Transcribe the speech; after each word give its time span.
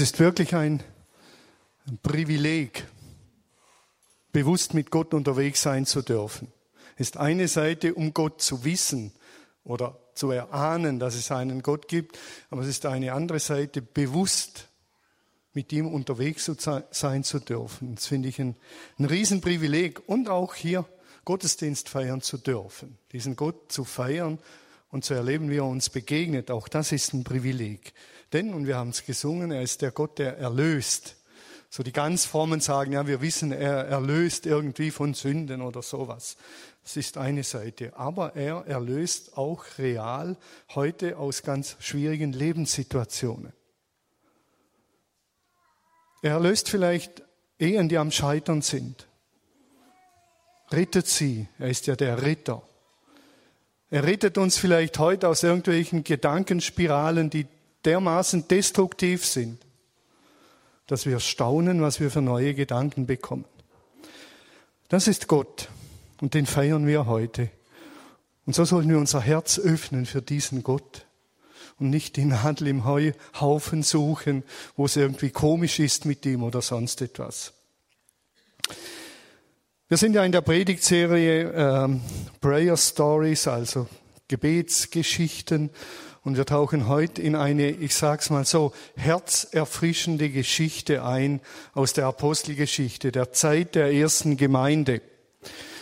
Es 0.00 0.04
ist 0.12 0.18
wirklich 0.18 0.54
ein 0.54 0.82
Privileg, 2.02 2.86
bewusst 4.32 4.72
mit 4.72 4.90
Gott 4.90 5.12
unterwegs 5.12 5.60
sein 5.60 5.84
zu 5.84 6.00
dürfen. 6.00 6.50
Es 6.94 7.08
ist 7.08 7.18
eine 7.18 7.48
Seite, 7.48 7.92
um 7.92 8.14
Gott 8.14 8.40
zu 8.40 8.64
wissen 8.64 9.12
oder 9.62 9.98
zu 10.14 10.30
erahnen, 10.30 11.00
dass 11.00 11.16
es 11.16 11.30
einen 11.30 11.60
Gott 11.60 11.86
gibt, 11.86 12.18
aber 12.48 12.62
es 12.62 12.68
ist 12.68 12.86
eine 12.86 13.12
andere 13.12 13.40
Seite, 13.40 13.82
bewusst 13.82 14.68
mit 15.52 15.70
ihm 15.70 15.86
unterwegs 15.86 16.50
sein 16.92 17.22
zu 17.22 17.38
dürfen. 17.38 17.94
Das 17.94 18.06
finde 18.06 18.30
ich 18.30 18.40
ein, 18.40 18.56
ein 18.98 19.04
Riesenprivileg 19.04 20.08
und 20.08 20.30
auch 20.30 20.54
hier 20.54 20.86
Gottesdienst 21.26 21.90
feiern 21.90 22.22
zu 22.22 22.38
dürfen, 22.38 22.96
diesen 23.12 23.36
Gott 23.36 23.70
zu 23.70 23.84
feiern 23.84 24.38
und 24.90 25.04
zu 25.04 25.14
erleben, 25.14 25.50
wie 25.50 25.58
er 25.58 25.64
uns 25.64 25.88
begegnet. 25.90 26.50
Auch 26.50 26.68
das 26.68 26.92
ist 26.92 27.14
ein 27.14 27.24
Privileg. 27.24 27.92
Denn, 28.32 28.54
und 28.54 28.66
wir 28.66 28.76
haben 28.76 28.90
es 28.90 29.04
gesungen, 29.04 29.50
er 29.50 29.62
ist 29.62 29.82
der 29.82 29.90
Gott, 29.90 30.18
der 30.18 30.38
erlöst. 30.38 31.16
So 31.68 31.82
die 31.82 31.92
ganz 31.92 32.24
frommen 32.24 32.60
sagen, 32.60 32.92
ja, 32.92 33.06
wir 33.06 33.20
wissen, 33.20 33.52
er 33.52 33.86
erlöst 33.86 34.46
irgendwie 34.46 34.90
von 34.90 35.14
Sünden 35.14 35.62
oder 35.62 35.82
sowas. 35.82 36.36
Das 36.82 36.96
ist 36.96 37.16
eine 37.16 37.44
Seite. 37.44 37.96
Aber 37.96 38.34
er 38.34 38.66
erlöst 38.66 39.36
auch 39.36 39.64
real 39.78 40.36
heute 40.74 41.16
aus 41.18 41.42
ganz 41.42 41.76
schwierigen 41.78 42.32
Lebenssituationen. 42.32 43.52
Er 46.22 46.32
erlöst 46.32 46.68
vielleicht 46.68 47.22
Ehen, 47.58 47.88
die 47.88 47.98
am 47.98 48.10
Scheitern 48.10 48.62
sind. 48.62 49.06
Rettet 50.72 51.06
sie. 51.06 51.46
Er 51.58 51.68
ist 51.68 51.86
ja 51.86 51.94
der 51.94 52.22
Ritter. 52.22 52.62
Er 53.90 54.04
rettet 54.04 54.38
uns 54.38 54.56
vielleicht 54.56 54.98
heute 54.98 55.28
aus 55.28 55.42
irgendwelchen 55.42 56.04
Gedankenspiralen, 56.04 57.28
die 57.28 57.46
dermaßen 57.84 58.46
destruktiv 58.46 59.26
sind, 59.26 59.58
dass 60.86 61.06
wir 61.06 61.18
staunen, 61.18 61.82
was 61.82 61.98
wir 61.98 62.10
für 62.10 62.22
neue 62.22 62.54
Gedanken 62.54 63.06
bekommen. 63.06 63.44
Das 64.88 65.08
ist 65.08 65.26
Gott 65.26 65.68
und 66.20 66.34
den 66.34 66.46
feiern 66.46 66.86
wir 66.86 67.06
heute. 67.06 67.50
Und 68.46 68.54
so 68.54 68.64
sollten 68.64 68.90
wir 68.90 68.98
unser 68.98 69.20
Herz 69.20 69.58
öffnen 69.58 70.06
für 70.06 70.22
diesen 70.22 70.62
Gott 70.62 71.06
und 71.78 71.90
nicht 71.90 72.16
die 72.16 72.24
Nadel 72.24 72.68
im 72.68 72.84
Haufen 72.84 73.82
suchen, 73.82 74.44
wo 74.76 74.84
es 74.84 74.96
irgendwie 74.96 75.30
komisch 75.30 75.80
ist 75.80 76.04
mit 76.04 76.24
ihm 76.26 76.42
oder 76.42 76.62
sonst 76.62 77.02
etwas. 77.02 77.54
Wir 79.90 79.96
sind 79.96 80.14
ja 80.14 80.24
in 80.24 80.30
der 80.30 80.40
Predigtserie 80.40 81.52
ähm, 81.52 82.00
Prayer 82.40 82.76
Stories, 82.76 83.48
also 83.48 83.88
Gebetsgeschichten. 84.28 85.70
Und 86.22 86.36
wir 86.36 86.46
tauchen 86.46 86.86
heute 86.86 87.20
in 87.20 87.34
eine, 87.34 87.70
ich 87.70 87.96
sag's 87.96 88.30
mal 88.30 88.44
so, 88.44 88.72
herzerfrischende 88.94 90.30
Geschichte 90.30 91.04
ein 91.04 91.40
aus 91.74 91.92
der 91.92 92.06
Apostelgeschichte, 92.06 93.10
der 93.10 93.32
Zeit 93.32 93.74
der 93.74 93.92
ersten 93.92 94.36
Gemeinde. 94.36 95.02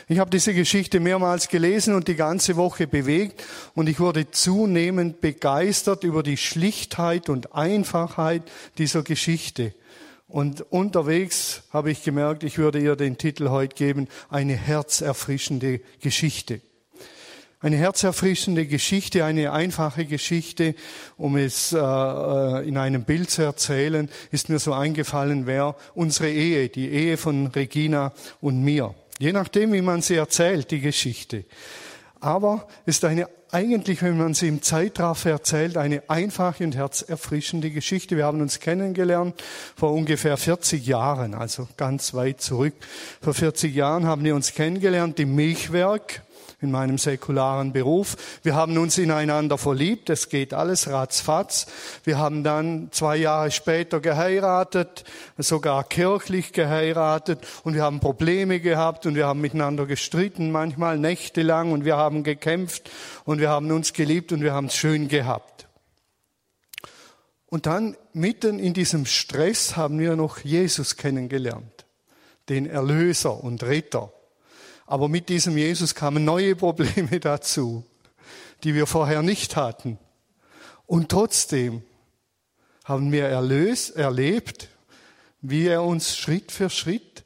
Ich 0.09 0.19
habe 0.21 0.31
diese 0.31 0.55
Geschichte 0.55 1.01
mehrmals 1.01 1.51
gelesen 1.51 1.95
und 1.95 2.09
die 2.09 2.17
ganze 2.17 2.57
Woche 2.57 2.87
bewegt 2.87 3.45
und 3.75 3.91
ich 3.91 4.01
wurde 4.01 4.31
zunehmend 4.31 5.21
begeistert 5.21 6.03
über 6.03 6.23
die 6.23 6.39
Schlichtheit 6.39 7.29
und 7.29 7.55
Einfachheit 7.55 8.43
dieser 8.79 9.03
Geschichte. 9.03 9.75
Und 10.29 10.61
unterwegs 10.71 11.63
habe 11.73 11.91
ich 11.91 12.05
gemerkt, 12.05 12.45
ich 12.45 12.59
würde 12.59 12.79
ihr 12.79 12.97
den 12.97 13.17
Titel 13.17 13.49
heute 13.49 13.75
geben, 13.75 14.09
eine 14.29 14.55
herzerfrischende 14.55 15.81
Geschichte. 16.03 16.61
Eine 17.61 17.77
herzerfrischende 17.77 18.67
Geschichte, 18.67 19.25
eine 19.25 19.53
einfache 19.53 20.05
Geschichte, 20.05 20.77
um 21.17 21.37
es 21.37 21.73
äh, 21.73 21.79
äh, 21.79 22.69
in 22.69 22.77
einem 22.77 23.05
Bild 23.05 23.31
zu 23.31 23.43
erzählen, 23.43 24.09
ist 24.31 24.49
mir 24.49 24.61
so 24.61 24.75
eingefallen, 24.75 25.47
wäre 25.47 25.75
unsere 25.95 26.31
Ehe, 26.31 26.69
die 26.69 26.89
Ehe 26.89 27.17
von 27.17 27.49
Regina 27.49 28.13
und 28.41 28.63
mir. 28.63 28.95
Je 29.19 29.33
nachdem, 29.33 29.73
wie 29.73 29.83
man 29.83 30.03
sie 30.03 30.15
erzählt, 30.15 30.71
die 30.71 30.81
Geschichte. 30.81 31.47
Aber 32.21 32.67
ist 32.87 33.05
eine 33.05 33.29
eigentlich, 33.51 34.03
wenn 34.03 34.19
man 34.19 34.35
sie 34.35 34.49
im 34.49 34.63
Zeitraffer 34.63 35.31
erzählt, 35.31 35.77
eine 35.77 36.03
einfache 36.09 36.65
und 36.65 36.77
herzerfrischende 36.77 37.71
Geschichte. 37.71 38.17
Wir 38.17 38.27
haben 38.27 38.41
uns 38.41 38.61
kennengelernt 38.61 39.43
vor 39.75 39.93
ungefähr 39.93 40.37
40 40.37 40.87
Jahren, 40.87 41.35
also 41.35 41.69
ganz 41.77 42.15
weit 42.15 42.41
zurück. 42.41 42.75
Vor 43.23 43.35
40 43.35 43.75
Jahren 43.75 44.07
haben 44.07 44.25
wir 44.25 44.35
uns 44.35 44.53
kennengelernt 44.53 45.19
im 45.21 45.35
Milchwerk 45.35 46.23
in 46.61 46.73
meinem 46.73 46.99
säkularen 46.99 47.73
Beruf. 47.73 48.17
Wir 48.43 48.57
haben 48.57 48.77
uns 48.79 48.99
ineinander 48.99 49.59
verliebt, 49.59 50.11
es 50.11 50.29
geht 50.29 50.53
alles 50.53 50.89
ratzfatz. 50.91 51.67
Wir 52.03 52.19
haben 52.19 52.43
dann 52.43 52.89
zwei 52.91 53.17
Jahre 53.17 53.51
später 53.53 54.01
geheiratet, 54.01 55.05
sogar 55.37 55.85
kirchlich 55.85 56.53
geheiratet 56.53 57.47
und 57.63 57.75
wir 57.75 57.85
haben 57.85 58.01
Probleme 58.01 58.59
gehabt 58.59 59.07
und 59.07 59.15
wir 59.15 59.27
haben 59.27 59.41
miteinander 59.41 59.87
gestritten, 59.87 60.51
manchmal 60.51 60.99
nächtelang 60.99 61.71
und 61.71 61.85
wir 61.85 61.97
haben 61.97 62.25
gekämpft 62.25 62.91
und 63.25 63.39
wir 63.39 63.51
haben 63.51 63.71
uns 63.71 63.93
geliebt 63.93 64.33
und 64.33 64.41
wir 64.41 64.53
haben 64.53 64.67
es 64.67 64.75
schön 64.75 65.07
gehabt. 65.07 65.69
Und 67.47 67.67
dann 67.67 67.97
mitten 68.13 68.59
in 68.59 68.75
diesem 68.75 69.07
Stress 69.07 69.77
haben 69.77 69.99
wir 69.99 70.17
noch 70.17 70.39
Jesus 70.41 70.97
kennengelernt, 70.97 71.87
den 72.49 72.67
Erlöser 72.67 73.43
und 73.43 73.63
Retter. 73.63 74.13
Aber 74.89 75.11
mit 75.11 75.29
diesem 75.29 75.59
Jesus 75.59 75.95
kamen 75.95 76.25
neue 76.25 76.57
Probleme 76.57 77.21
dazu, 77.21 77.85
die 78.65 78.75
wir 78.75 78.87
vorher 78.87 79.23
nicht 79.23 79.55
hatten. 79.55 79.99
Und 80.87 81.11
trotzdem 81.11 81.83
haben 82.85 83.13
wir 83.13 83.27
erlöst, 83.27 83.97
erlebt, 83.97 84.69
wie 85.43 85.67
er 85.67 85.83
uns 85.83 86.17
Schritt 86.17 86.51
für 86.51 86.71
Schritt 86.71 87.25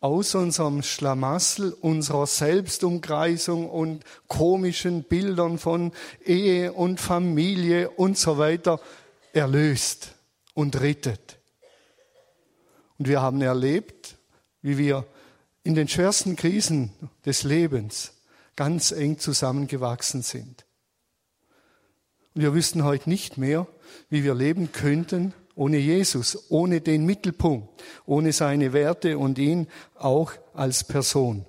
aus 0.00 0.34
unserem 0.34 0.82
Schlamassel, 0.82 1.72
unserer 1.80 2.26
Selbstumkreisung 2.26 3.70
und 3.70 4.02
komischen 4.26 5.04
Bildern 5.04 5.58
von 5.58 5.92
Ehe 6.24 6.72
und 6.72 7.00
Familie 7.00 7.88
und 7.90 8.18
so 8.18 8.36
weiter 8.36 8.80
erlöst 9.32 10.16
und 10.54 10.80
rettet. 10.80 11.38
Und 12.98 13.06
wir 13.06 13.22
haben 13.22 13.40
erlebt, 13.42 14.16
wie 14.60 14.76
wir 14.76 15.06
in 15.66 15.74
den 15.74 15.88
schwersten 15.88 16.36
Krisen 16.36 16.92
des 17.24 17.42
Lebens 17.42 18.12
ganz 18.54 18.92
eng 18.92 19.18
zusammengewachsen 19.18 20.22
sind. 20.22 20.64
Und 22.34 22.42
wir 22.42 22.54
wüssten 22.54 22.84
heute 22.84 23.10
nicht 23.10 23.36
mehr, 23.36 23.66
wie 24.08 24.22
wir 24.22 24.34
leben 24.34 24.70
könnten 24.70 25.34
ohne 25.56 25.78
Jesus, 25.78 26.50
ohne 26.50 26.80
den 26.80 27.04
Mittelpunkt, 27.04 27.82
ohne 28.04 28.32
seine 28.32 28.72
Werte 28.74 29.18
und 29.18 29.38
ihn 29.38 29.66
auch 29.96 30.32
als 30.54 30.84
Person. 30.84 31.46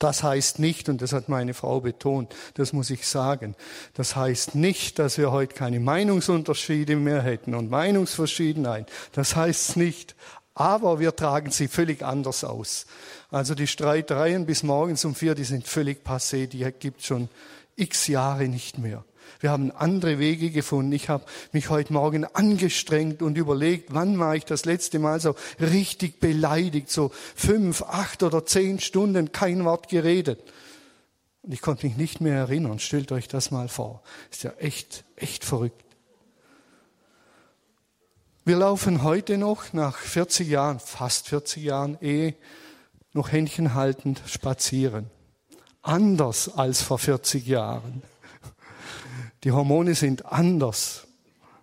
Das 0.00 0.24
heißt 0.24 0.58
nicht, 0.58 0.88
und 0.88 1.00
das 1.00 1.12
hat 1.12 1.28
meine 1.28 1.54
Frau 1.54 1.80
betont, 1.80 2.34
das 2.54 2.72
muss 2.72 2.90
ich 2.90 3.06
sagen, 3.06 3.54
das 3.92 4.16
heißt 4.16 4.56
nicht, 4.56 4.98
dass 4.98 5.18
wir 5.18 5.30
heute 5.30 5.54
keine 5.54 5.78
Meinungsunterschiede 5.78 6.96
mehr 6.96 7.22
hätten 7.22 7.54
und 7.54 7.70
Meinungsverschiedenheit. 7.70 8.90
Das 9.12 9.36
heißt 9.36 9.76
nicht 9.76 10.16
aber 10.54 11.00
wir 11.00 11.16
tragen 11.16 11.50
sie 11.50 11.68
völlig 11.68 12.02
anders 12.02 12.44
aus. 12.44 12.86
Also 13.30 13.54
die 13.54 13.66
Streitereien 13.66 14.46
bis 14.46 14.62
morgens 14.62 15.04
um 15.04 15.14
vier, 15.14 15.34
die 15.34 15.44
sind 15.44 15.66
völlig 15.66 16.06
passé, 16.06 16.46
die 16.46 16.64
gibt 16.78 17.02
schon 17.02 17.28
x 17.76 18.06
Jahre 18.06 18.48
nicht 18.48 18.78
mehr. 18.78 19.04
Wir 19.40 19.50
haben 19.50 19.72
andere 19.72 20.18
Wege 20.18 20.50
gefunden. 20.50 20.92
Ich 20.92 21.08
habe 21.08 21.24
mich 21.52 21.70
heute 21.70 21.92
Morgen 21.92 22.24
angestrengt 22.24 23.22
und 23.22 23.36
überlegt, 23.36 23.92
wann 23.92 24.18
war 24.18 24.36
ich 24.36 24.44
das 24.44 24.64
letzte 24.64 24.98
Mal 24.98 25.20
so 25.20 25.34
richtig 25.60 26.20
beleidigt, 26.20 26.90
so 26.90 27.10
fünf, 27.34 27.82
acht 27.82 28.22
oder 28.22 28.46
zehn 28.46 28.80
Stunden 28.80 29.32
kein 29.32 29.64
Wort 29.64 29.88
geredet. 29.88 30.40
Und 31.42 31.52
ich 31.52 31.60
konnte 31.60 31.86
mich 31.86 31.96
nicht 31.96 32.20
mehr 32.20 32.36
erinnern. 32.36 32.78
Stellt 32.78 33.12
euch 33.12 33.28
das 33.28 33.50
mal 33.50 33.68
vor. 33.68 34.02
Ist 34.30 34.44
ja 34.44 34.52
echt, 34.58 35.04
echt 35.16 35.44
verrückt. 35.44 35.83
Wir 38.46 38.56
laufen 38.56 39.02
heute 39.02 39.38
noch 39.38 39.72
nach 39.72 39.96
40 39.96 40.46
Jahren, 40.46 40.78
fast 40.78 41.30
40 41.30 41.64
Jahren 41.64 41.96
Ehe, 42.02 42.34
noch 43.14 43.32
Händchen 43.32 43.72
haltend 43.72 44.20
spazieren. 44.26 45.08
Anders 45.80 46.50
als 46.54 46.82
vor 46.82 46.98
40 46.98 47.46
Jahren. 47.46 48.02
Die 49.44 49.52
Hormone 49.52 49.94
sind 49.94 50.26
anders. 50.26 51.06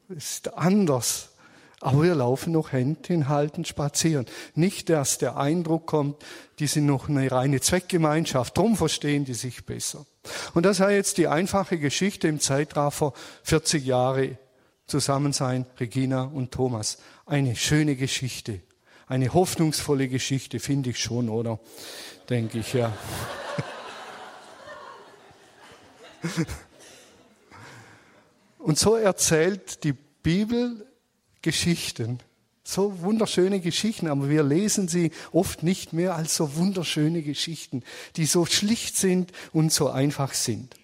Ist 0.10 0.56
anders. 0.56 1.30
Aber 1.81 2.01
wir 2.01 2.16
laufen 2.16 2.54
noch 2.54 2.72
Händchen 2.72 3.30
haltend 3.30 3.68
spazieren. 3.68 4.25
Nicht, 4.56 4.89
dass 4.89 5.19
der 5.19 5.38
Eindruck 5.38 5.86
kommt, 5.86 6.25
die 6.57 6.66
sind 6.66 6.88
noch 6.88 7.10
eine 7.10 7.31
reine 7.31 7.62
Zweckgemeinschaft. 7.62 8.57
Drum 8.57 8.75
verstehen 8.75 9.24
die 9.24 9.36
sich 9.36 9.68
besser. 9.68 10.07
Und 10.56 10.66
das 10.66 10.80
war 10.80 10.89
jetzt 10.89 11.19
die 11.19 11.28
einfache 11.28 11.78
Geschichte 11.78 12.28
im 12.28 12.39
Zeitraffer 12.39 13.13
40 13.44 13.86
Jahre 13.86 14.39
zusammen 14.92 15.34
sein, 15.34 15.66
Regina 15.80 16.24
und 16.24 16.52
Thomas. 16.52 17.00
Eine 17.26 17.56
schöne 17.56 17.96
Geschichte, 17.96 18.60
eine 19.08 19.34
hoffnungsvolle 19.34 20.08
Geschichte, 20.08 20.60
finde 20.60 20.92
ich 20.92 21.00
schon, 21.00 21.30
oder? 21.30 21.60
Denke 22.30 22.60
ich, 22.60 22.74
ja. 22.74 22.94
Und 28.60 28.78
so 28.78 28.96
erzählt 28.96 29.84
die 29.84 29.94
Bibel 29.94 30.86
Geschichten. 31.42 32.20
So 32.64 33.02
wunderschöne 33.02 33.60
Geschichten, 33.60 34.08
aber 34.08 34.30
wir 34.30 34.44
lesen 34.44 34.88
sie 34.88 35.12
oft 35.32 35.64
nicht 35.64 35.94
mehr 35.94 36.16
als 36.16 36.36
so 36.36 36.56
wunderschöne 36.56 37.24
Geschichten, 37.24 37.84
die 38.18 38.28
so 38.28 38.46
schlicht 38.46 38.96
sind 38.96 39.32
und 39.52 39.74
so 39.74 39.90
einfach 39.90 40.36
sind. 40.36 40.76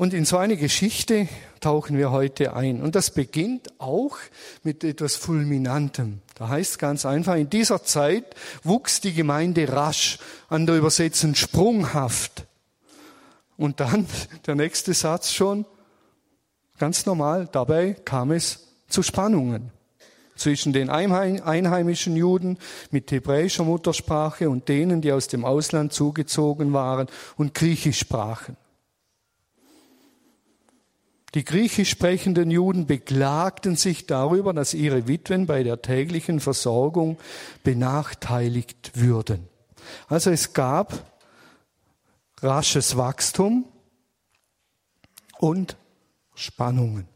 Und 0.00 0.14
in 0.14 0.24
so 0.24 0.38
eine 0.38 0.56
Geschichte 0.56 1.28
tauchen 1.60 1.98
wir 1.98 2.10
heute 2.10 2.56
ein. 2.56 2.80
Und 2.80 2.94
das 2.94 3.10
beginnt 3.10 3.68
auch 3.78 4.16
mit 4.62 4.82
etwas 4.82 5.14
Fulminantem. 5.16 6.22
Da 6.36 6.48
heißt 6.48 6.78
ganz 6.78 7.04
einfach, 7.04 7.34
in 7.34 7.50
dieser 7.50 7.82
Zeit 7.84 8.24
wuchs 8.64 9.02
die 9.02 9.12
Gemeinde 9.12 9.70
rasch, 9.70 10.18
an 10.48 10.64
der 10.64 10.78
Übersetzung 10.78 11.34
sprunghaft. 11.34 12.46
Und 13.58 13.80
dann 13.80 14.06
der 14.46 14.54
nächste 14.54 14.94
Satz 14.94 15.32
schon, 15.32 15.66
ganz 16.78 17.04
normal, 17.04 17.50
dabei 17.52 17.92
kam 17.92 18.30
es 18.30 18.68
zu 18.88 19.02
Spannungen 19.02 19.70
zwischen 20.34 20.72
den 20.72 20.88
einheimischen 20.88 22.16
Juden 22.16 22.56
mit 22.90 23.12
hebräischer 23.12 23.64
Muttersprache 23.64 24.48
und 24.48 24.66
denen, 24.70 25.02
die 25.02 25.12
aus 25.12 25.28
dem 25.28 25.44
Ausland 25.44 25.92
zugezogen 25.92 26.72
waren 26.72 27.06
und 27.36 27.52
Griechisch 27.52 27.98
sprachen. 27.98 28.56
Die 31.34 31.44
griechisch 31.44 31.90
sprechenden 31.90 32.50
Juden 32.50 32.86
beklagten 32.86 33.76
sich 33.76 34.06
darüber, 34.06 34.52
dass 34.52 34.74
ihre 34.74 35.06
Witwen 35.06 35.46
bei 35.46 35.62
der 35.62 35.80
täglichen 35.80 36.40
Versorgung 36.40 37.18
benachteiligt 37.62 38.92
würden. 38.94 39.48
Also 40.08 40.30
es 40.30 40.52
gab 40.52 41.04
rasches 42.42 42.96
Wachstum 42.96 43.64
und 45.38 45.76
Spannungen. 46.34 47.06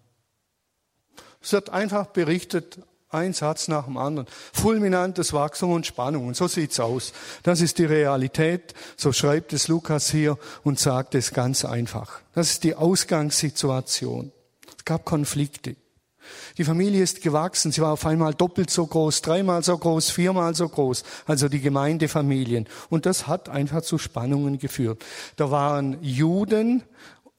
Es 1.40 1.52
wird 1.52 1.70
einfach 1.70 2.06
berichtet, 2.06 2.78
ein 3.14 3.32
Satz 3.32 3.68
nach 3.68 3.84
dem 3.84 3.96
anderen. 3.96 4.26
Fulminantes 4.52 5.32
Wachstum 5.32 5.72
und 5.72 5.86
Spannung. 5.86 6.26
Und 6.28 6.36
so 6.36 6.48
sieht's 6.48 6.80
aus. 6.80 7.12
Das 7.42 7.60
ist 7.60 7.78
die 7.78 7.84
Realität. 7.84 8.74
So 8.96 9.12
schreibt 9.12 9.52
es 9.52 9.68
Lukas 9.68 10.10
hier 10.10 10.38
und 10.62 10.78
sagt 10.78 11.14
es 11.14 11.32
ganz 11.32 11.64
einfach. 11.64 12.20
Das 12.34 12.50
ist 12.50 12.64
die 12.64 12.74
Ausgangssituation. 12.74 14.32
Es 14.76 14.84
gab 14.84 15.04
Konflikte. 15.04 15.76
Die 16.56 16.64
Familie 16.64 17.02
ist 17.02 17.22
gewachsen. 17.22 17.72
Sie 17.72 17.80
war 17.80 17.92
auf 17.92 18.06
einmal 18.06 18.34
doppelt 18.34 18.70
so 18.70 18.86
groß, 18.86 19.22
dreimal 19.22 19.62
so 19.62 19.76
groß, 19.76 20.10
viermal 20.10 20.54
so 20.54 20.68
groß. 20.68 21.04
Also 21.26 21.48
die 21.48 21.60
Gemeindefamilien. 21.60 22.66
Und 22.90 23.06
das 23.06 23.26
hat 23.26 23.48
einfach 23.48 23.82
zu 23.82 23.98
Spannungen 23.98 24.58
geführt. 24.58 25.04
Da 25.36 25.50
waren 25.50 25.98
Juden 26.02 26.82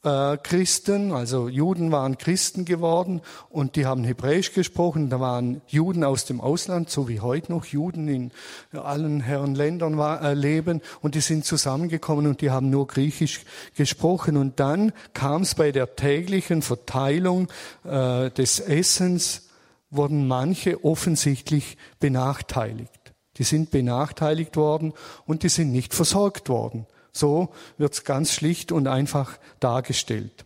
äh, 0.05 0.37
Christen, 0.37 1.11
also 1.11 1.49
Juden 1.49 1.91
waren 1.91 2.17
Christen 2.17 2.63
geworden 2.63 3.21
und 3.49 3.75
die 3.75 3.85
haben 3.85 4.03
Hebräisch 4.03 4.53
gesprochen. 4.53 5.09
Da 5.09 5.19
waren 5.19 5.61
Juden 5.67 6.03
aus 6.03 6.25
dem 6.25 6.39
Ausland, 6.39 6.89
so 6.89 7.09
wie 7.09 7.19
heute 7.19 7.51
noch 7.51 7.65
Juden 7.65 8.07
in 8.07 8.31
allen 8.71 9.19
Herren 9.21 9.55
Ländern 9.55 9.99
äh, 9.99 10.33
leben 10.33 10.81
und 11.01 11.15
die 11.15 11.21
sind 11.21 11.45
zusammengekommen 11.45 12.27
und 12.27 12.41
die 12.41 12.51
haben 12.51 12.69
nur 12.69 12.87
Griechisch 12.87 13.41
gesprochen. 13.75 14.37
Und 14.37 14.59
dann 14.59 14.93
kam 15.13 15.41
es 15.41 15.55
bei 15.55 15.71
der 15.71 15.95
täglichen 15.95 16.61
Verteilung 16.61 17.47
äh, 17.83 18.29
des 18.29 18.59
Essens, 18.59 19.49
wurden 19.89 20.27
manche 20.27 20.83
offensichtlich 20.83 21.77
benachteiligt. 21.99 22.91
Die 23.37 23.43
sind 23.43 23.71
benachteiligt 23.71 24.55
worden 24.55 24.93
und 25.25 25.43
die 25.43 25.49
sind 25.49 25.71
nicht 25.71 25.93
versorgt 25.93 26.49
worden. 26.49 26.85
So 27.15 27.53
wird 27.77 27.93
es 27.93 28.03
ganz 28.03 28.33
schlicht 28.33 28.73
und 28.73 28.87
einfach 28.87 29.37
dargestellt. 29.61 30.43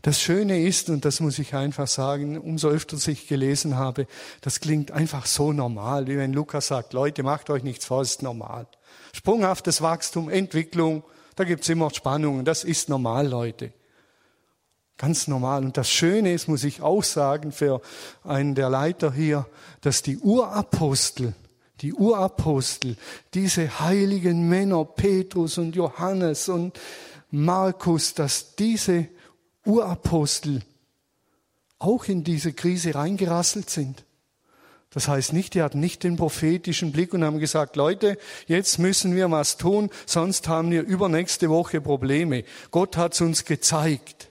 Das 0.00 0.20
Schöne 0.20 0.62
ist, 0.62 0.88
und 0.88 1.04
das 1.04 1.20
muss 1.20 1.38
ich 1.38 1.54
einfach 1.54 1.86
sagen, 1.86 2.38
umso 2.38 2.68
öfter 2.68 2.96
ich 3.08 3.28
gelesen 3.28 3.76
habe, 3.76 4.06
das 4.40 4.60
klingt 4.60 4.90
einfach 4.90 5.26
so 5.26 5.52
normal, 5.52 6.06
wie 6.06 6.16
wenn 6.16 6.32
Lukas 6.32 6.68
sagt, 6.68 6.94
Leute, 6.94 7.22
macht 7.22 7.50
euch 7.50 7.62
nichts 7.62 7.84
vor, 7.84 8.00
es 8.00 8.12
ist 8.12 8.22
normal. 8.22 8.66
Sprunghaftes 9.12 9.82
Wachstum, 9.82 10.30
Entwicklung, 10.30 11.04
da 11.36 11.44
gibt's 11.44 11.68
immer 11.68 11.90
Spannungen, 11.90 12.46
das 12.46 12.64
ist 12.64 12.88
normal, 12.88 13.28
Leute. 13.28 13.72
Ganz 14.96 15.28
normal. 15.28 15.62
Und 15.62 15.76
das 15.76 15.90
Schöne 15.90 16.32
ist, 16.32 16.48
muss 16.48 16.64
ich 16.64 16.80
auch 16.80 17.04
sagen, 17.04 17.52
für 17.52 17.82
einen 18.24 18.54
der 18.54 18.70
Leiter 18.70 19.12
hier, 19.12 19.46
dass 19.82 20.02
die 20.02 20.18
Urapostel, 20.18 21.34
die 21.80 21.94
Urapostel, 21.94 22.96
diese 23.34 23.80
heiligen 23.80 24.48
Männer, 24.48 24.84
Petrus 24.84 25.58
und 25.58 25.76
Johannes 25.76 26.48
und 26.48 26.78
Markus, 27.30 28.14
dass 28.14 28.56
diese 28.56 29.08
Urapostel 29.64 30.62
auch 31.78 32.04
in 32.06 32.24
diese 32.24 32.52
Krise 32.52 32.94
reingerasselt 32.94 33.70
sind. 33.70 34.04
Das 34.90 35.06
heißt 35.06 35.34
nicht, 35.34 35.54
die 35.54 35.62
hatten 35.62 35.80
nicht 35.80 36.02
den 36.02 36.16
prophetischen 36.16 36.92
Blick 36.92 37.12
und 37.12 37.22
haben 37.22 37.38
gesagt, 37.38 37.76
Leute, 37.76 38.16
jetzt 38.46 38.78
müssen 38.78 39.14
wir 39.14 39.30
was 39.30 39.58
tun, 39.58 39.90
sonst 40.06 40.48
haben 40.48 40.70
wir 40.70 40.82
übernächste 40.82 41.50
Woche 41.50 41.80
Probleme. 41.80 42.44
Gott 42.70 42.96
hat 42.96 43.12
es 43.12 43.20
uns 43.20 43.44
gezeigt. 43.44 44.27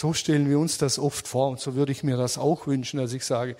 So 0.00 0.12
stellen 0.12 0.48
wir 0.48 0.60
uns 0.60 0.78
das 0.78 1.00
oft 1.00 1.26
vor 1.26 1.48
und 1.48 1.58
so 1.58 1.74
würde 1.74 1.90
ich 1.90 2.04
mir 2.04 2.16
das 2.16 2.38
auch 2.38 2.68
wünschen, 2.68 3.00
dass 3.00 3.12
ich 3.12 3.24
sage, 3.24 3.56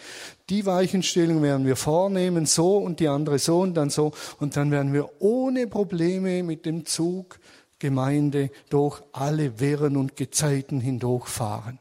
die 0.49 0.67
Weichenstellung 0.67 1.43
werden 1.43 1.67
wir 1.67 1.75
vornehmen, 1.75 2.47
so 2.47 2.77
und 2.77 3.01
die 3.01 3.09
andere 3.09 3.41
so 3.41 3.59
und 3.59 3.75
dann 3.75 3.91
so 3.91 4.13
und 4.39 4.57
dann 4.57 4.71
werden 4.71 4.93
wir 4.93 5.21
ohne 5.21 5.67
Probleme 5.67 6.45
mit 6.45 6.65
dem 6.65 6.87
Zug 6.87 7.41
Gemeinde 7.81 8.53
durch 8.71 9.03
alle 9.11 9.59
Wirren 9.59 9.97
und 9.97 10.15
Gezeiten 10.15 10.81
hindurchfahren. 10.81 11.81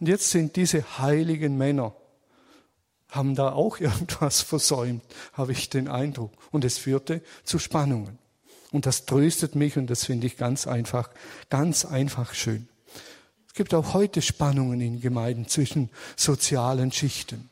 Und 0.00 0.08
jetzt 0.08 0.30
sind 0.30 0.56
diese 0.56 0.98
heiligen 0.98 1.56
Männer, 1.56 1.94
haben 3.10 3.36
da 3.36 3.52
auch 3.52 3.78
irgendwas 3.78 4.40
versäumt, 4.40 5.04
habe 5.34 5.52
ich 5.52 5.70
den 5.70 5.86
Eindruck. 5.86 6.32
Und 6.50 6.64
es 6.64 6.78
führte 6.78 7.22
zu 7.44 7.60
Spannungen. 7.60 8.18
Und 8.72 8.86
das 8.86 9.06
tröstet 9.06 9.54
mich 9.54 9.76
und 9.76 9.88
das 9.88 10.04
finde 10.04 10.26
ich 10.26 10.36
ganz 10.36 10.66
einfach, 10.66 11.10
ganz 11.48 11.84
einfach 11.84 12.34
schön 12.34 12.68
gibt 13.58 13.74
auch 13.74 13.92
heute 13.92 14.22
Spannungen 14.22 14.80
in 14.80 15.00
Gemeinden 15.00 15.48
zwischen 15.48 15.90
sozialen 16.14 16.92
Schichten, 16.92 17.50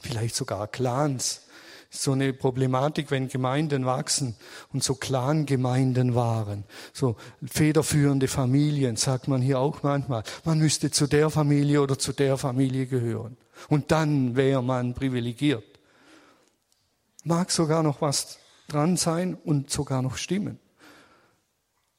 vielleicht 0.00 0.34
sogar 0.34 0.66
Clans. 0.66 1.42
So 1.90 2.12
eine 2.12 2.32
Problematik, 2.32 3.10
wenn 3.10 3.28
Gemeinden 3.28 3.84
wachsen 3.84 4.36
und 4.72 4.82
so 4.82 4.94
Clan-Gemeinden 4.94 6.14
waren, 6.14 6.64
so 6.94 7.16
federführende 7.42 8.26
Familien, 8.26 8.96
sagt 8.96 9.28
man 9.28 9.42
hier 9.42 9.58
auch 9.58 9.82
manchmal, 9.82 10.22
man 10.44 10.58
müsste 10.58 10.90
zu 10.90 11.06
der 11.06 11.28
Familie 11.28 11.82
oder 11.82 11.98
zu 11.98 12.14
der 12.14 12.38
Familie 12.38 12.86
gehören. 12.86 13.36
Und 13.68 13.90
dann 13.90 14.34
wäre 14.34 14.62
man 14.62 14.94
privilegiert. 14.94 15.64
Mag 17.24 17.50
sogar 17.50 17.82
noch 17.82 18.00
was 18.00 18.38
dran 18.68 18.96
sein 18.96 19.34
und 19.34 19.70
sogar 19.70 20.00
noch 20.00 20.16
stimmen. 20.16 20.58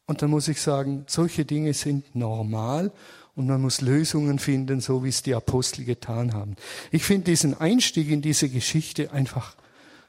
Und 0.10 0.24
dann 0.24 0.32
muss 0.32 0.48
ich 0.48 0.60
sagen, 0.60 1.04
solche 1.06 1.46
Dinge 1.46 1.72
sind 1.76 2.16
normal 2.16 2.92
und 3.36 3.46
man 3.46 3.62
muss 3.62 3.80
Lösungen 3.80 4.40
finden, 4.40 4.82
so 4.82 5.04
wie 5.04 5.10
es 5.10 5.22
die 5.22 5.36
Apostel 5.36 5.86
getan 5.86 6.34
haben. 6.34 6.56
Ich 6.90 7.04
finde 7.04 7.26
diesen 7.26 7.54
Einstieg 7.54 8.10
in 8.10 8.24
diese 8.24 8.50
Geschichte 8.50 9.14
einfach 9.14 9.56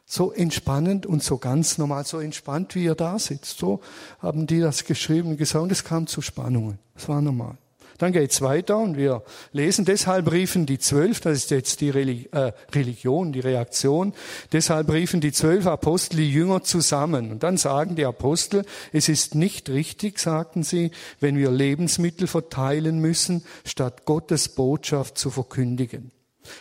so 0.06 0.32
entspannend 0.32 1.04
und 1.04 1.22
so 1.22 1.36
ganz 1.36 1.76
normal, 1.76 2.06
so 2.06 2.18
entspannt, 2.18 2.74
wie 2.74 2.84
ihr 2.84 2.94
da 2.94 3.18
sitzt. 3.18 3.58
So 3.58 3.82
haben 4.20 4.46
die 4.46 4.60
das 4.60 4.86
geschrieben 4.86 5.32
und 5.32 5.36
gesagt, 5.36 5.64
und 5.64 5.70
es 5.70 5.84
kam 5.84 6.06
zu 6.06 6.22
Spannungen. 6.22 6.78
Das 6.94 7.06
war 7.06 7.20
normal. 7.20 7.58
Dann 8.00 8.12
geht's 8.12 8.40
weiter 8.40 8.78
und 8.78 8.96
wir 8.96 9.22
lesen, 9.52 9.84
deshalb 9.84 10.32
riefen 10.32 10.64
die 10.64 10.78
zwölf, 10.78 11.20
das 11.20 11.36
ist 11.36 11.50
jetzt 11.50 11.82
die 11.82 11.90
äh, 11.90 12.52
Religion, 12.74 13.30
die 13.30 13.40
Reaktion, 13.40 14.14
deshalb 14.52 14.90
riefen 14.90 15.20
die 15.20 15.32
zwölf 15.32 15.66
Apostel 15.66 16.16
die 16.16 16.32
Jünger 16.32 16.62
zusammen. 16.62 17.30
Und 17.30 17.42
dann 17.42 17.58
sagen 17.58 17.96
die 17.96 18.06
Apostel, 18.06 18.64
es 18.94 19.10
ist 19.10 19.34
nicht 19.34 19.68
richtig, 19.68 20.18
sagten 20.18 20.62
sie, 20.62 20.92
wenn 21.20 21.36
wir 21.36 21.50
Lebensmittel 21.50 22.26
verteilen 22.26 23.00
müssen, 23.00 23.44
statt 23.66 24.06
Gottes 24.06 24.48
Botschaft 24.48 25.18
zu 25.18 25.28
verkündigen. 25.28 26.10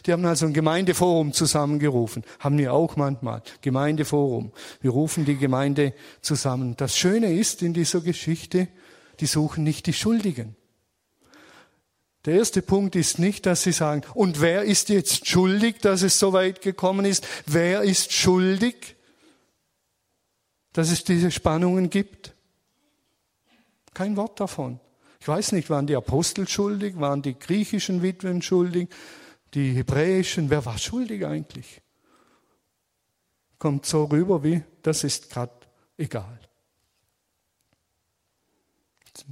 Die 0.05 0.12
haben 0.12 0.25
also 0.25 0.46
ein 0.46 0.53
Gemeindeforum 0.53 1.31
zusammengerufen. 1.31 2.25
Haben 2.39 2.58
wir 2.58 2.74
auch 2.74 2.98
manchmal. 2.98 3.43
Gemeindeforum. 3.62 4.51
Wir 4.81 4.91
rufen 4.91 5.24
die 5.24 5.38
Gemeinde 5.38 5.93
zusammen. 6.19 6.75
Das 6.75 6.98
Schöne 6.98 7.31
ist 7.34 7.62
in 7.62 7.74
dieser 7.74 8.01
Geschichte, 8.01 8.67
die 9.22 9.25
suchen 9.25 9.63
nicht 9.63 9.86
die 9.86 9.93
Schuldigen. 9.93 10.58
Der 12.26 12.36
erste 12.36 12.62
Punkt 12.62 12.96
ist 12.96 13.18
nicht, 13.18 13.46
dass 13.46 13.64
sie 13.64 13.72
sagen, 13.72 14.02
und 14.14 14.42
wer 14.42 14.64
ist 14.64 14.90
jetzt 14.90 15.28
schuldig, 15.28 15.80
dass 15.80 16.02
es 16.02 16.20
so 16.20 16.34
weit 16.34 16.62
gekommen 16.62 17.06
ist? 17.06 17.26
Wer 17.46 17.82
ist 17.84 18.12
schuldig, 18.12 18.98
dass 20.74 20.92
es 20.92 21.04
diese 21.04 21.32
Spannungen 21.32 21.90
gibt? 21.90 22.36
Kein 23.94 24.18
Wort 24.18 24.40
davon. 24.40 24.80
Ich 25.22 25.28
weiß 25.28 25.54
nicht, 25.54 25.70
waren 25.70 25.88
die 25.88 25.96
Apostel 25.96 26.48
schuldig, 26.48 27.00
waren 27.00 27.22
die 27.22 27.38
griechischen 27.38 28.02
Witwen 28.02 28.42
schuldig, 28.42 28.90
die 29.54 29.72
hebräischen, 29.72 30.50
wer 30.50 30.66
war 30.66 30.78
schuldig 30.78 31.26
eigentlich? 31.26 31.82
Kommt 33.58 33.86
so 33.86 34.06
rüber 34.06 34.44
wie, 34.44 34.62
das 34.84 35.04
ist 35.04 35.30
gerade 35.30 35.54
egal 35.98 36.40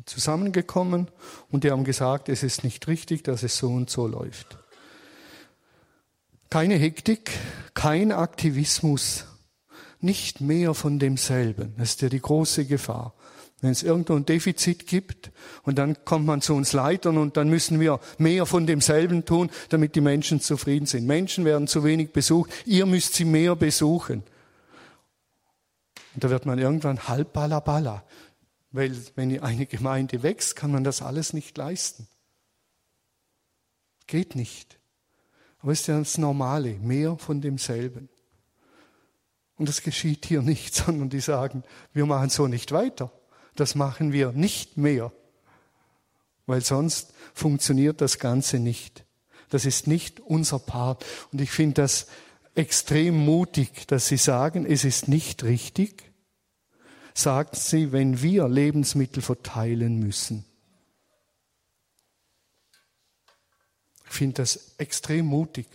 zusammengekommen 0.06 1.10
und 1.50 1.64
die 1.64 1.72
haben 1.72 1.84
gesagt, 1.84 2.30
es 2.30 2.44
ist 2.44 2.64
nicht 2.64 2.88
richtig, 2.88 3.24
dass 3.24 3.44
es 3.44 3.58
so 3.58 3.70
und 3.70 3.90
so 3.90 4.08
läuft. 4.08 4.58
Keine 6.50 6.76
Hektik, 6.76 7.32
kein 7.74 8.12
Aktivismus, 8.12 9.26
nicht 10.00 10.42
mehr 10.42 10.74
von 10.74 11.00
demselben. 11.00 11.74
Das 11.78 11.90
ist 11.90 12.02
ja 12.02 12.10
die 12.10 12.22
große 12.22 12.66
Gefahr. 12.66 13.14
Wenn 13.60 13.72
es 13.72 13.82
irgendwo 13.82 14.14
ein 14.14 14.26
Defizit 14.26 14.86
gibt 14.86 15.32
und 15.64 15.80
dann 15.80 16.06
kommt 16.06 16.28
man 16.28 16.42
zu 16.42 16.54
uns 16.54 16.74
Leitern 16.74 17.18
und 17.18 17.38
dann 17.38 17.50
müssen 17.50 17.80
wir 17.80 18.00
mehr 18.20 18.46
von 18.46 18.68
demselben 18.68 19.26
tun, 19.26 19.50
damit 19.70 19.96
die 19.96 20.02
Menschen 20.02 20.40
zufrieden 20.40 20.86
sind. 20.86 21.08
Menschen 21.08 21.44
werden 21.44 21.68
zu 21.68 21.84
wenig 21.84 22.14
besucht, 22.14 22.52
ihr 22.66 22.86
müsst 22.86 23.16
sie 23.16 23.26
mehr 23.26 23.56
besuchen. 23.56 24.22
Und 26.14 26.24
da 26.24 26.30
wird 26.30 26.46
man 26.46 26.60
irgendwann 26.60 27.08
halb 27.08 27.34
balabala, 27.34 28.04
weil 28.72 28.96
wenn 29.16 29.40
eine 29.42 29.66
Gemeinde 29.66 30.24
wächst, 30.24 30.56
kann 30.56 30.72
man 30.72 30.84
das 30.84 31.02
alles 31.02 31.34
nicht 31.34 31.58
leisten. 31.58 32.08
Geht 34.08 34.36
nicht. 34.36 34.80
Aber 35.60 35.72
es 35.72 35.82
ist 35.82 35.88
ja 35.88 35.98
das 35.98 36.18
Normale, 36.18 36.76
mehr 36.76 37.18
von 37.18 37.42
demselben. 37.42 38.10
Und 39.58 39.68
das 39.68 39.82
geschieht 39.82 40.26
hier 40.26 40.42
nicht, 40.42 40.76
sondern 40.86 41.10
die 41.10 41.20
sagen, 41.20 41.64
wir 41.94 42.06
machen 42.06 42.30
so 42.30 42.48
nicht 42.48 42.72
weiter 42.72 43.12
das 43.60 43.76
machen 43.76 44.14
wir 44.14 44.32
nicht 44.32 44.78
mehr, 44.78 45.12
weil 46.46 46.62
sonst 46.62 47.14
funktioniert 47.34 48.02
das 48.02 48.20
Ganze 48.20 48.60
nicht. 48.60 49.04
Das 49.50 49.66
ist 49.66 49.88
nicht 49.88 50.20
unser 50.20 50.60
Part. 50.60 51.06
Und 51.32 51.42
ich 51.42 51.52
finde 51.52 51.82
das 51.82 52.08
extrem 52.56 53.18
mutig, 53.18 53.88
dass 53.88 54.08
Sie 54.08 54.18
sagen, 54.18 54.66
es 54.66 54.84
ist 54.86 55.08
nicht 55.08 55.44
richtig. 55.44 56.12
Sagt 57.18 57.56
Sie, 57.56 57.92
wenn 57.92 58.22
wir 58.22 58.48
Lebensmittel 58.48 59.24
verteilen 59.24 59.98
müssen. 59.98 60.46
Ich 64.06 64.12
finde 64.12 64.36
das 64.36 64.76
extrem 64.78 65.26
mutig, 65.26 65.66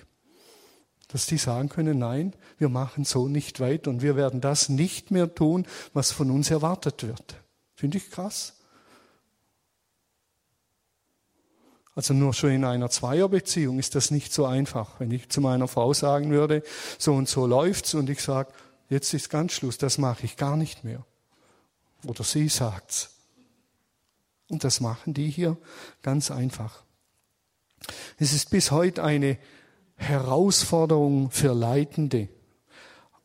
dass 1.09 1.27
die 1.27 1.39
sagen 1.39 1.69
können, 1.69 1.99
nein, 1.99 2.33
wir 2.59 2.69
machen 2.69 3.05
so 3.05 3.27
nicht 3.27 3.59
weiter 3.59 3.91
und 3.91 4.03
wir 4.03 4.15
werden 4.15 4.41
das 4.41 4.69
nicht 4.69 5.11
mehr 5.11 5.35
tun, 5.35 5.67
was 5.93 6.13
von 6.13 6.31
uns 6.31 6.49
erwartet 6.49 7.03
wird. 7.03 7.35
Finde 7.75 7.99
ich 7.99 8.09
krass. 8.13 8.55
Also 11.97 12.15
nur 12.15 12.35
schon 12.35 12.53
in 12.53 12.65
einer 12.65 12.89
Zweierbeziehung 12.89 13.81
ist 13.81 13.97
das 13.97 14.13
nicht 14.13 14.33
so 14.33 14.47
einfach. 14.47 15.01
Wenn 15.01 15.11
ich 15.11 15.29
zu 15.29 15.41
meiner 15.41 15.67
Frau 15.67 15.93
sagen 15.93 16.31
würde, 16.31 16.63
so 16.99 17.15
und 17.15 17.29
so 17.29 17.49
läuft's 17.49 17.95
und 17.95 18.09
ich 18.09 18.23
sage, 18.23 18.53
jetzt 18.89 19.13
ist 19.13 19.29
ganz 19.29 19.55
Schluss, 19.55 19.77
das 19.77 19.99
mache 19.99 20.25
ich 20.25 20.37
gar 20.37 20.57
nicht 20.57 20.85
mehr. 20.85 21.05
Oder 22.07 22.25
sie 22.25 22.49
sagt's. 22.49 23.11
Und 24.49 24.65
das 24.65 24.81
machen 24.81 25.15
die 25.15 25.31
hier 25.31 25.57
ganz 26.03 26.31
einfach. 26.31 26.83
Es 28.19 28.33
ist 28.33 28.51
bis 28.51 28.71
heute 28.71 29.03
eine 29.03 29.39
Herausforderung 29.97 31.31
für 31.31 31.55
Leitende. 31.55 32.29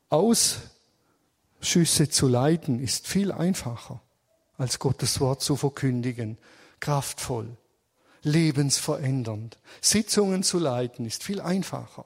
Ausschüsse 0.09 0.69
zu 2.09 2.27
leiten 2.27 2.79
ist 2.79 3.07
viel 3.07 3.31
einfacher 3.31 4.01
als 4.57 4.79
Gottes 4.79 5.19
Wort 5.19 5.41
zu 5.41 5.55
verkündigen. 5.55 6.37
Kraftvoll, 6.79 7.57
lebensverändernd. 8.23 9.57
Sitzungen 9.81 10.43
zu 10.43 10.59
leiten 10.59 11.05
ist 11.05 11.23
viel 11.23 11.41
einfacher. 11.41 12.05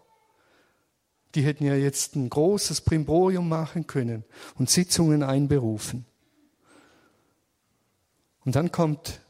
Die 1.36 1.44
hätten 1.44 1.66
ja 1.66 1.76
jetzt 1.76 2.16
ein 2.16 2.30
großes 2.30 2.82
Primborium 2.82 3.48
machen 3.48 3.88
können 3.88 4.26
und 4.56 4.70
Sitzungen 4.70 5.24
einberufen. 5.24 6.06
Und 8.44 8.56
dann 8.56 8.72
kommt 8.72 9.22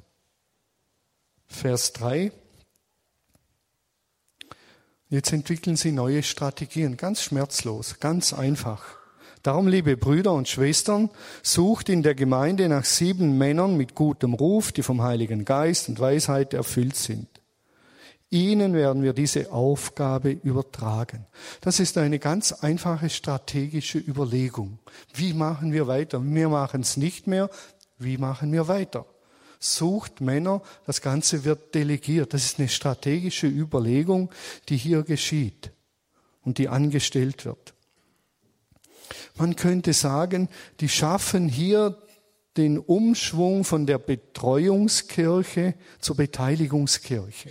Vers 1.47 1.93
3. 1.93 2.31
Jetzt 5.09 5.33
entwickeln 5.33 5.75
sie 5.75 5.91
neue 5.91 6.23
Strategien, 6.23 6.95
ganz 6.95 7.21
schmerzlos, 7.21 7.99
ganz 7.99 8.31
einfach. 8.31 9.01
Darum, 9.43 9.67
liebe 9.67 9.97
Brüder 9.97 10.33
und 10.33 10.47
Schwestern, 10.47 11.09
sucht 11.43 11.89
in 11.89 12.03
der 12.03 12.15
Gemeinde 12.15 12.69
nach 12.69 12.85
sieben 12.85 13.37
Männern 13.37 13.75
mit 13.75 13.95
gutem 13.95 14.33
Ruf, 14.33 14.71
die 14.71 14.83
vom 14.83 15.01
Heiligen 15.01 15.43
Geist 15.43 15.89
und 15.89 15.99
Weisheit 15.99 16.53
erfüllt 16.53 16.95
sind. 16.95 17.27
Ihnen 18.29 18.73
werden 18.73 19.03
wir 19.03 19.11
diese 19.11 19.51
Aufgabe 19.51 20.31
übertragen. 20.31 21.25
Das 21.59 21.81
ist 21.81 21.97
eine 21.97 22.17
ganz 22.17 22.53
einfache 22.53 23.09
strategische 23.09 23.97
Überlegung. 23.97 24.79
Wie 25.13 25.33
machen 25.33 25.73
wir 25.73 25.87
weiter? 25.87 26.23
Wir 26.23 26.47
machen 26.47 26.81
es 26.81 26.95
nicht 26.95 27.27
mehr. 27.27 27.49
Wie 28.03 28.17
machen 28.17 28.51
wir 28.51 28.67
weiter? 28.67 29.05
Sucht 29.59 30.21
Männer, 30.21 30.63
das 30.87 31.01
Ganze 31.01 31.43
wird 31.43 31.75
delegiert. 31.75 32.33
Das 32.33 32.43
ist 32.43 32.59
eine 32.59 32.67
strategische 32.67 33.47
Überlegung, 33.47 34.31
die 34.69 34.77
hier 34.77 35.03
geschieht 35.03 35.71
und 36.43 36.57
die 36.57 36.67
angestellt 36.67 37.45
wird. 37.45 37.75
Man 39.35 39.55
könnte 39.55 39.93
sagen, 39.93 40.49
die 40.79 40.89
schaffen 40.89 41.47
hier 41.47 41.95
den 42.57 42.79
Umschwung 42.79 43.63
von 43.63 43.85
der 43.85 43.99
Betreuungskirche 43.99 45.75
zur 45.99 46.15
Beteiligungskirche. 46.15 47.49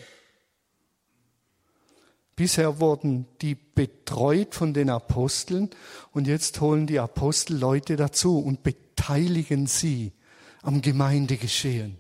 Bisher 2.35 2.81
wurden 2.81 3.27
die 3.41 3.55
betreut 3.55 4.55
von 4.55 4.75
den 4.75 4.91
Aposteln 4.91 5.71
und 6.13 6.27
jetzt 6.27 6.61
holen 6.61 6.87
die 6.87 6.99
Apostel 6.99 7.57
Leute 7.57 7.97
dazu 7.97 8.39
und 8.39 8.63
beteiligen 8.63 9.67
sie 9.67 10.13
am 10.63 10.83
Gemeindegeschehen. 10.83 11.99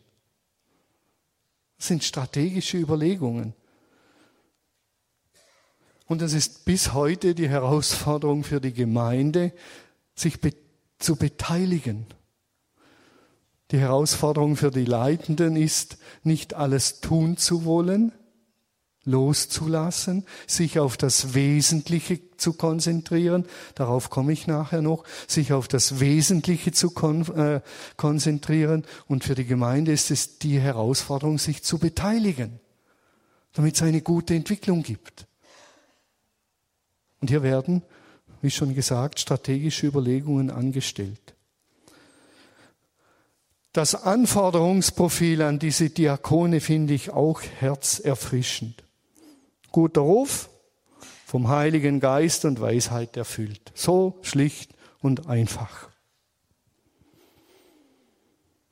Das 1.78 1.88
sind 1.88 2.04
strategische 2.04 2.76
Überlegungen. 2.76 3.54
Und 6.06 6.20
das 6.20 6.32
ist 6.32 6.64
bis 6.64 6.92
heute 6.92 7.34
die 7.34 7.48
Herausforderung 7.48 8.44
für 8.44 8.60
die 8.60 8.72
Gemeinde, 8.72 9.52
sich 10.14 10.40
be 10.40 10.52
zu 10.98 11.16
beteiligen. 11.16 12.06
Die 13.70 13.78
Herausforderung 13.78 14.56
für 14.56 14.70
die 14.70 14.84
Leitenden 14.84 15.56
ist, 15.56 15.96
nicht 16.22 16.52
alles 16.52 17.00
tun 17.00 17.38
zu 17.38 17.64
wollen, 17.64 18.12
loszulassen, 19.04 20.26
sich 20.46 20.78
auf 20.78 20.96
das 20.96 21.34
Wesentliche 21.34 22.20
zu 22.36 22.52
konzentrieren, 22.52 23.46
darauf 23.74 24.10
komme 24.10 24.32
ich 24.32 24.46
nachher 24.46 24.82
noch, 24.82 25.04
sich 25.26 25.52
auf 25.52 25.68
das 25.68 26.00
Wesentliche 26.00 26.72
zu 26.72 26.90
kon 26.90 27.26
äh, 27.36 27.60
konzentrieren. 27.96 28.84
Und 29.06 29.24
für 29.24 29.34
die 29.34 29.46
Gemeinde 29.46 29.92
ist 29.92 30.10
es 30.10 30.38
die 30.38 30.60
Herausforderung, 30.60 31.38
sich 31.38 31.62
zu 31.62 31.78
beteiligen, 31.78 32.60
damit 33.52 33.76
es 33.76 33.82
eine 33.82 34.02
gute 34.02 34.34
Entwicklung 34.34 34.82
gibt. 34.82 35.26
Und 37.20 37.28
hier 37.28 37.42
werden, 37.42 37.82
wie 38.42 38.50
schon 38.50 38.74
gesagt, 38.74 39.20
strategische 39.20 39.86
Überlegungen 39.86 40.50
angestellt. 40.50 41.34
Das 43.72 43.94
Anforderungsprofil 43.94 45.42
an 45.42 45.60
diese 45.60 45.90
Diakone 45.90 46.60
finde 46.60 46.94
ich 46.94 47.10
auch 47.10 47.40
herzerfrischend. 47.60 48.82
Guter 49.72 50.02
Ruf, 50.02 50.50
vom 51.26 51.48
Heiligen 51.48 52.00
Geist 52.00 52.44
und 52.44 52.60
Weisheit 52.60 53.16
erfüllt. 53.16 53.72
So 53.74 54.18
schlicht 54.22 54.74
und 55.00 55.28
einfach. 55.28 55.88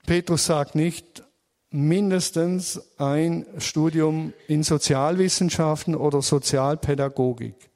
Petrus 0.06 0.46
sagt 0.46 0.74
nicht, 0.74 1.22
mindestens 1.70 2.80
ein 2.98 3.46
Studium 3.58 4.32
in 4.48 4.62
Sozialwissenschaften 4.62 5.94
oder 5.94 6.22
Sozialpädagogik 6.22 7.68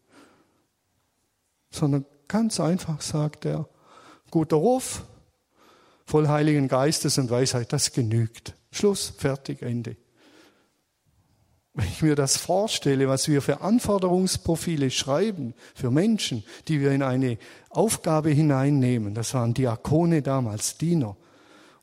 sondern 1.72 2.04
ganz 2.28 2.60
einfach 2.60 3.00
sagt 3.00 3.44
er, 3.46 3.68
guter 4.30 4.56
Ruf, 4.56 5.04
voll 6.04 6.28
Heiligen 6.28 6.68
Geistes 6.68 7.18
und 7.18 7.30
Weisheit, 7.30 7.72
das 7.72 7.92
genügt. 7.92 8.54
Schluss, 8.70 9.12
fertig, 9.16 9.62
Ende. 9.62 9.96
Wenn 11.74 11.86
ich 11.86 12.02
mir 12.02 12.14
das 12.14 12.36
vorstelle, 12.36 13.08
was 13.08 13.28
wir 13.28 13.40
für 13.40 13.62
Anforderungsprofile 13.62 14.90
schreiben 14.90 15.54
für 15.74 15.90
Menschen, 15.90 16.44
die 16.68 16.80
wir 16.80 16.92
in 16.92 17.02
eine 17.02 17.38
Aufgabe 17.70 18.30
hineinnehmen, 18.30 19.14
das 19.14 19.32
waren 19.32 19.54
Diakone 19.54 20.20
damals, 20.20 20.76
Diener, 20.76 21.16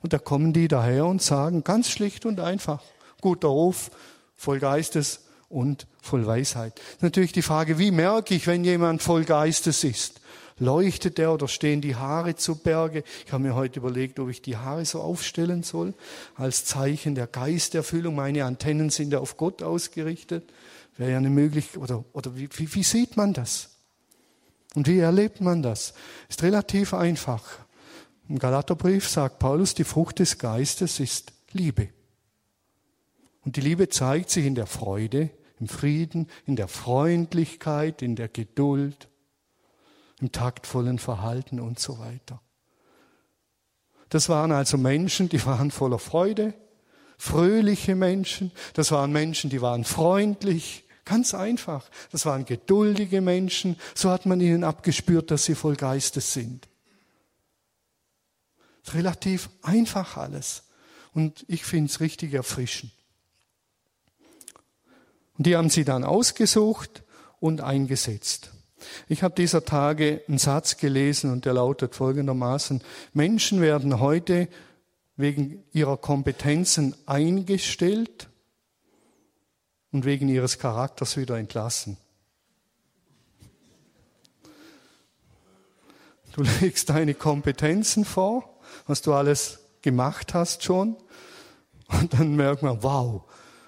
und 0.02 0.14
da 0.14 0.20
kommen 0.20 0.54
die 0.54 0.68
daher 0.68 1.06
und 1.06 1.22
sagen 1.22 1.64
ganz 1.64 1.90
schlicht 1.90 2.26
und 2.26 2.40
einfach, 2.40 2.84
guter 3.20 3.50
Ruf, 3.50 3.92
voll 4.36 4.60
Geistes 4.60 5.26
und 5.50 5.88
voll 6.02 6.26
Weisheit. 6.26 6.80
Natürlich 7.02 7.32
die 7.32 7.42
Frage, 7.42 7.80
wie 7.80 7.92
merke 7.92 8.36
ich, 8.36 8.48
wenn 8.48 8.64
jemand 8.64 9.02
voll 9.02 9.26
Geistes 9.26 9.84
ist? 9.84 10.19
Leuchtet 10.60 11.18
er 11.20 11.34
oder 11.34 11.48
stehen 11.48 11.82
die 11.82 11.96
Haare 11.96 12.36
zu 12.36 12.56
Berge? 12.56 13.04
Ich 13.26 13.32
habe 13.32 13.44
mir 13.44 13.56
heute 13.56 13.80
überlegt, 13.80 14.20
ob 14.20 14.30
ich 14.30 14.42
die 14.42 14.58
Haare 14.58 14.86
so 14.86 15.02
aufstellen 15.02 15.64
soll, 15.64 15.94
als 16.36 16.66
Zeichen 16.66 17.16
der 17.16 17.28
Geisterfüllung. 17.28 18.16
Meine 18.16 18.46
Antennen 18.46 18.90
sind 18.90 19.14
ja 19.14 19.20
auf 19.20 19.38
Gott 19.38 19.64
ausgerichtet. 19.64 20.44
Wäre 20.98 21.12
ja 21.12 21.18
eine 21.18 21.30
Möglichkeit, 21.30 21.82
oder, 21.82 22.04
oder 22.12 22.36
wie, 22.36 22.50
wie, 22.58 22.74
wie 22.76 22.84
sieht 22.84 23.16
man 23.16 23.34
das? 23.34 23.70
Und 24.76 24.88
wie 24.88 25.00
erlebt 25.00 25.42
man 25.42 25.64
das? 25.64 25.94
Ist 26.28 26.44
relativ 26.44 26.94
einfach. 26.94 27.60
Im 28.28 28.38
Galaterbrief 28.38 29.08
sagt 29.08 29.40
Paulus, 29.40 29.74
die 29.74 29.86
Frucht 29.86 30.20
des 30.20 30.38
Geistes 30.38 31.00
ist 31.00 31.32
Liebe. 31.52 31.90
Und 33.46 33.56
die 33.56 33.62
Liebe 33.62 33.90
zeigt 33.90 34.30
sich 34.30 34.46
in 34.46 34.56
der 34.56 34.68
Freude, 34.68 35.30
im 35.60 35.68
Frieden, 35.68 36.28
in 36.46 36.56
der 36.56 36.68
Freundlichkeit, 36.68 38.02
in 38.02 38.16
der 38.16 38.28
Geduld, 38.28 39.08
im 40.22 40.32
taktvollen 40.32 41.00
Verhalten 41.00 41.60
und 41.60 41.80
so 41.80 42.00
weiter. 42.00 42.42
Das 44.10 44.28
waren 44.30 44.52
also 44.52 44.78
Menschen, 44.78 45.30
die 45.30 45.46
waren 45.46 45.72
voller 45.72 46.00
Freude, 46.00 46.54
fröhliche 47.18 47.96
Menschen, 47.96 48.52
das 48.74 48.92
waren 48.92 49.12
Menschen, 49.12 49.50
die 49.50 49.62
waren 49.62 49.84
freundlich, 49.84 50.84
ganz 51.06 51.34
einfach. 51.34 51.90
Das 52.12 52.26
waren 52.26 52.46
geduldige 52.46 53.22
Menschen, 53.22 53.78
so 53.94 54.10
hat 54.10 54.26
man 54.26 54.42
ihnen 54.42 54.64
abgespürt, 54.64 55.32
dass 55.32 55.46
sie 55.46 55.56
voll 55.56 55.76
Geistes 55.76 56.34
sind. 56.34 56.68
Relativ 58.94 59.50
einfach 59.62 60.18
alles. 60.18 60.64
Und 61.14 61.46
ich 61.48 61.66
finde 61.66 61.92
es 61.92 62.00
richtig 62.00 62.34
erfrischend. 62.34 62.92
Und 65.38 65.46
die 65.46 65.56
haben 65.56 65.70
sie 65.70 65.84
dann 65.84 66.04
ausgesucht 66.04 67.04
und 67.40 67.62
eingesetzt. 67.62 68.52
Ich 69.08 69.24
habe 69.24 69.36
dieser 69.36 69.66
Tage 69.66 70.22
einen 70.28 70.38
Satz 70.38 70.78
gelesen 70.78 71.32
und 71.32 71.46
der 71.46 71.54
lautet 71.54 71.96
folgendermaßen, 71.96 72.82
Menschen 73.14 73.62
werden 73.62 74.00
heute 74.00 74.48
wegen 75.16 75.64
ihrer 75.74 75.98
Kompetenzen 75.98 76.96
eingestellt 77.06 78.30
und 79.92 80.06
wegen 80.06 80.30
ihres 80.30 80.60
Charakters 80.60 81.18
wieder 81.18 81.38
entlassen. 81.38 81.98
Du 86.34 86.44
legst 86.62 86.90
deine 86.90 87.14
Kompetenzen 87.14 88.06
vor, 88.06 88.58
was 88.88 89.02
du 89.02 89.14
alles 89.14 89.60
gemacht 89.82 90.34
hast 90.34 90.64
schon, 90.64 90.96
und 91.88 92.14
dann 92.14 92.36
merkt 92.36 92.62
man, 92.62 92.84
wow, 92.84 93.24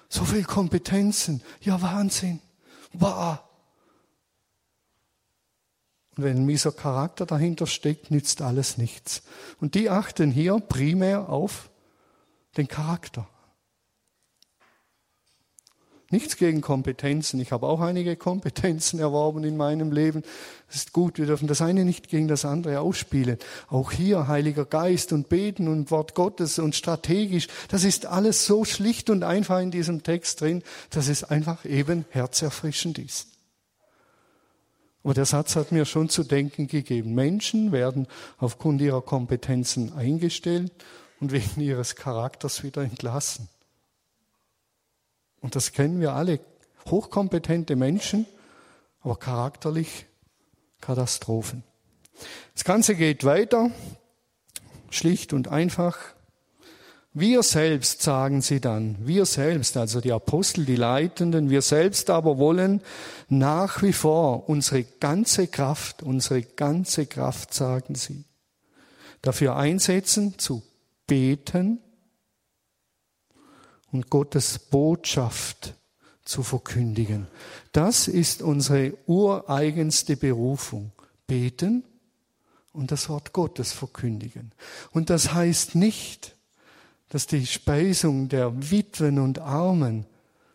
so 0.08 0.24
viel 0.24 0.44
Kompetenzen, 0.44 1.42
ja 1.60 1.82
Wahnsinn, 1.82 2.40
wow. 2.92 3.38
Und 6.16 6.24
wenn 6.24 6.38
ein 6.38 6.46
mieser 6.46 6.72
Charakter 6.72 7.24
dahinter 7.24 7.66
steckt, 7.66 8.10
nützt 8.10 8.42
alles 8.42 8.76
nichts. 8.76 9.22
Und 9.60 9.74
die 9.74 9.88
achten 9.88 10.30
hier 10.30 10.58
primär 10.60 11.28
auf 11.28 11.70
den 12.56 12.68
Charakter. 12.68 13.26
Nichts 16.12 16.36
gegen 16.36 16.60
Kompetenzen. 16.60 17.40
Ich 17.40 17.52
habe 17.52 17.66
auch 17.66 17.80
einige 17.80 18.16
Kompetenzen 18.16 19.00
erworben 19.00 19.44
in 19.44 19.56
meinem 19.56 19.92
Leben. 19.92 20.22
Das 20.66 20.76
ist 20.76 20.92
gut. 20.92 21.16
Wir 21.16 21.24
dürfen 21.24 21.48
das 21.48 21.62
eine 21.62 21.86
nicht 21.86 22.10
gegen 22.10 22.28
das 22.28 22.44
andere 22.44 22.80
ausspielen. 22.80 23.38
Auch 23.68 23.92
hier 23.92 24.28
Heiliger 24.28 24.66
Geist 24.66 25.14
und 25.14 25.30
Beten 25.30 25.68
und 25.68 25.90
Wort 25.90 26.14
Gottes 26.14 26.58
und 26.58 26.74
strategisch. 26.74 27.48
Das 27.68 27.84
ist 27.84 28.04
alles 28.04 28.44
so 28.44 28.66
schlicht 28.66 29.08
und 29.08 29.24
einfach 29.24 29.60
in 29.60 29.70
diesem 29.70 30.02
Text 30.02 30.42
drin, 30.42 30.62
dass 30.90 31.08
es 31.08 31.24
einfach 31.24 31.64
eben 31.64 32.04
herzerfrischend 32.10 32.98
ist. 32.98 33.31
Aber 35.04 35.14
der 35.14 35.24
Satz 35.24 35.56
hat 35.56 35.72
mir 35.72 35.84
schon 35.84 36.08
zu 36.08 36.22
denken 36.22 36.68
gegeben. 36.68 37.14
Menschen 37.14 37.72
werden 37.72 38.06
aufgrund 38.38 38.80
ihrer 38.80 39.02
Kompetenzen 39.02 39.92
eingestellt 39.94 40.72
und 41.20 41.32
wegen 41.32 41.60
ihres 41.60 41.96
Charakters 41.96 42.62
wieder 42.62 42.82
entlassen. 42.82 43.48
Und 45.40 45.56
das 45.56 45.72
kennen 45.72 46.00
wir 46.00 46.12
alle. 46.12 46.40
Hochkompetente 46.88 47.76
Menschen, 47.76 48.26
aber 49.00 49.16
charakterlich 49.16 50.06
Katastrophen. 50.80 51.64
Das 52.54 52.64
Ganze 52.64 52.94
geht 52.94 53.24
weiter, 53.24 53.70
schlicht 54.90 55.32
und 55.32 55.48
einfach. 55.48 56.11
Wir 57.14 57.42
selbst, 57.42 58.02
sagen 58.02 58.40
sie 58.40 58.60
dann, 58.60 58.96
wir 59.00 59.26
selbst, 59.26 59.76
also 59.76 60.00
die 60.00 60.12
Apostel, 60.12 60.64
die 60.64 60.76
Leitenden, 60.76 61.50
wir 61.50 61.60
selbst 61.60 62.08
aber 62.08 62.38
wollen 62.38 62.80
nach 63.28 63.82
wie 63.82 63.92
vor 63.92 64.48
unsere 64.48 64.84
ganze 64.84 65.46
Kraft, 65.46 66.02
unsere 66.02 66.42
ganze 66.42 67.04
Kraft, 67.04 67.52
sagen 67.52 67.96
sie, 67.96 68.24
dafür 69.20 69.56
einsetzen, 69.56 70.38
zu 70.38 70.62
beten 71.06 71.80
und 73.90 74.08
Gottes 74.08 74.58
Botschaft 74.58 75.74
zu 76.24 76.42
verkündigen. 76.42 77.26
Das 77.72 78.08
ist 78.08 78.40
unsere 78.40 78.94
ureigenste 79.06 80.16
Berufung. 80.16 80.92
Beten 81.26 81.84
und 82.72 82.90
das 82.90 83.08
Wort 83.08 83.32
Gottes 83.32 83.72
verkündigen. 83.72 84.52
Und 84.92 85.10
das 85.10 85.32
heißt 85.32 85.74
nicht, 85.74 86.36
dass 87.12 87.26
die 87.26 87.44
Speisung 87.44 88.30
der 88.30 88.70
Witwen 88.70 89.18
und 89.18 89.38
Armen 89.38 90.06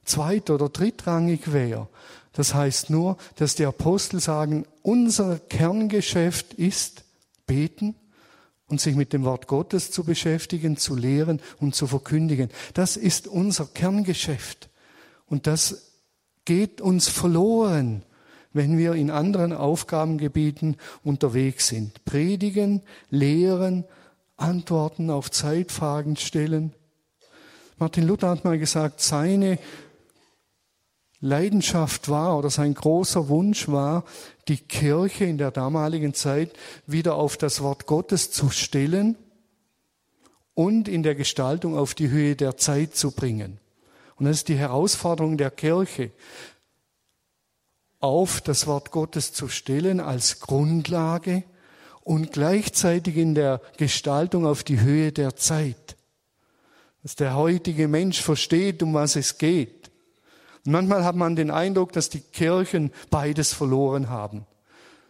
zweit- 0.06 0.50
oder 0.50 0.70
drittrangig 0.70 1.54
wäre. 1.54 1.88
Das 2.34 2.56
heißt 2.56 2.90
nur, 2.90 3.18
dass 3.36 3.54
die 3.54 3.66
Apostel 3.66 4.20
sagen, 4.20 4.66
unser 4.82 5.38
Kerngeschäft 5.38 6.56
ist 6.56 7.04
beten 7.46 7.94
und 8.68 8.82
sich 8.82 8.96
mit 8.96 9.14
dem 9.14 9.24
Wort 9.24 9.46
Gottes 9.46 9.92
zu 9.92 10.04
beschäftigen, 10.04 10.78
zu 10.78 10.96
lehren 10.96 11.42
und 11.60 11.76
zu 11.76 11.86
verkündigen. 11.86 12.50
Das 12.74 12.98
ist 12.98 13.28
unser 13.28 13.68
Kerngeschäft. 13.68 14.68
Und 15.28 15.46
das 15.46 15.92
geht 16.44 16.82
uns 16.82 17.08
verloren, 17.08 18.02
wenn 18.52 18.80
wir 18.80 18.94
in 18.94 19.12
anderen 19.12 19.54
Aufgabengebieten 19.54 20.78
unterwegs 21.04 21.68
sind. 21.68 22.04
Predigen, 22.04 22.82
lehren, 23.12 23.86
Antworten 24.38 25.10
auf 25.10 25.32
Zeitfragen 25.32 26.16
stellen. 26.16 26.74
Martin 27.78 28.08
Luther 28.08 28.30
hat 28.30 28.46
mal 28.46 28.58
gesagt, 28.58 29.02
seine 29.02 29.60
Leidenschaft 31.20 32.10
war 32.10 32.38
oder 32.38 32.50
sein 32.50 32.74
großer 32.74 33.28
Wunsch 33.28 33.68
war, 33.68 34.04
die 34.48 34.58
Kirche 34.58 35.26
in 35.26 35.38
der 35.38 35.52
damaligen 35.52 36.14
Zeit 36.14 36.52
wieder 36.86 37.16
auf 37.16 37.38
das 37.38 37.62
Wort 37.62 37.88
Gottes 37.88 38.32
zu 38.32 38.50
stellen 38.52 39.16
und 40.54 40.88
in 40.88 41.04
der 41.04 41.16
Gestaltung 41.16 41.78
auf 41.78 41.96
die 41.96 42.10
Höhe 42.10 42.36
der 42.36 42.58
Zeit 42.58 42.96
zu 42.96 43.12
bringen. 43.12 43.60
Und 44.16 44.26
das 44.26 44.38
ist 44.38 44.48
die 44.48 44.58
Herausforderung 44.58 45.38
der 45.38 45.52
Kirche, 45.52 46.12
auf 48.00 48.42
das 48.42 48.68
Wort 48.68 48.92
Gottes 48.92 49.34
zu 49.34 49.48
stellen 49.48 50.00
als 50.00 50.40
Grundlage 50.40 51.44
und 52.08 52.32
gleichzeitig 52.32 53.18
in 53.18 53.36
der 53.36 53.60
Gestaltung 53.76 54.46
auf 54.46 54.64
die 54.64 54.80
Höhe 54.80 55.12
der 55.12 55.36
Zeit. 55.36 55.98
Dass 57.04 57.18
der 57.18 57.36
heutige 57.36 57.90
Mensch 57.90 58.22
versteht, 58.22 58.82
um 58.82 58.94
was 58.94 59.18
es 59.18 59.38
geht. 59.38 59.92
Und 60.66 60.72
manchmal 60.72 61.04
hat 61.04 61.18
man 61.18 61.36
den 61.36 61.52
Eindruck, 61.52 61.92
dass 61.92 62.10
die 62.10 62.22
Kirchen 62.22 62.94
beides 63.10 63.54
verloren 63.54 64.10
haben. 64.10 64.46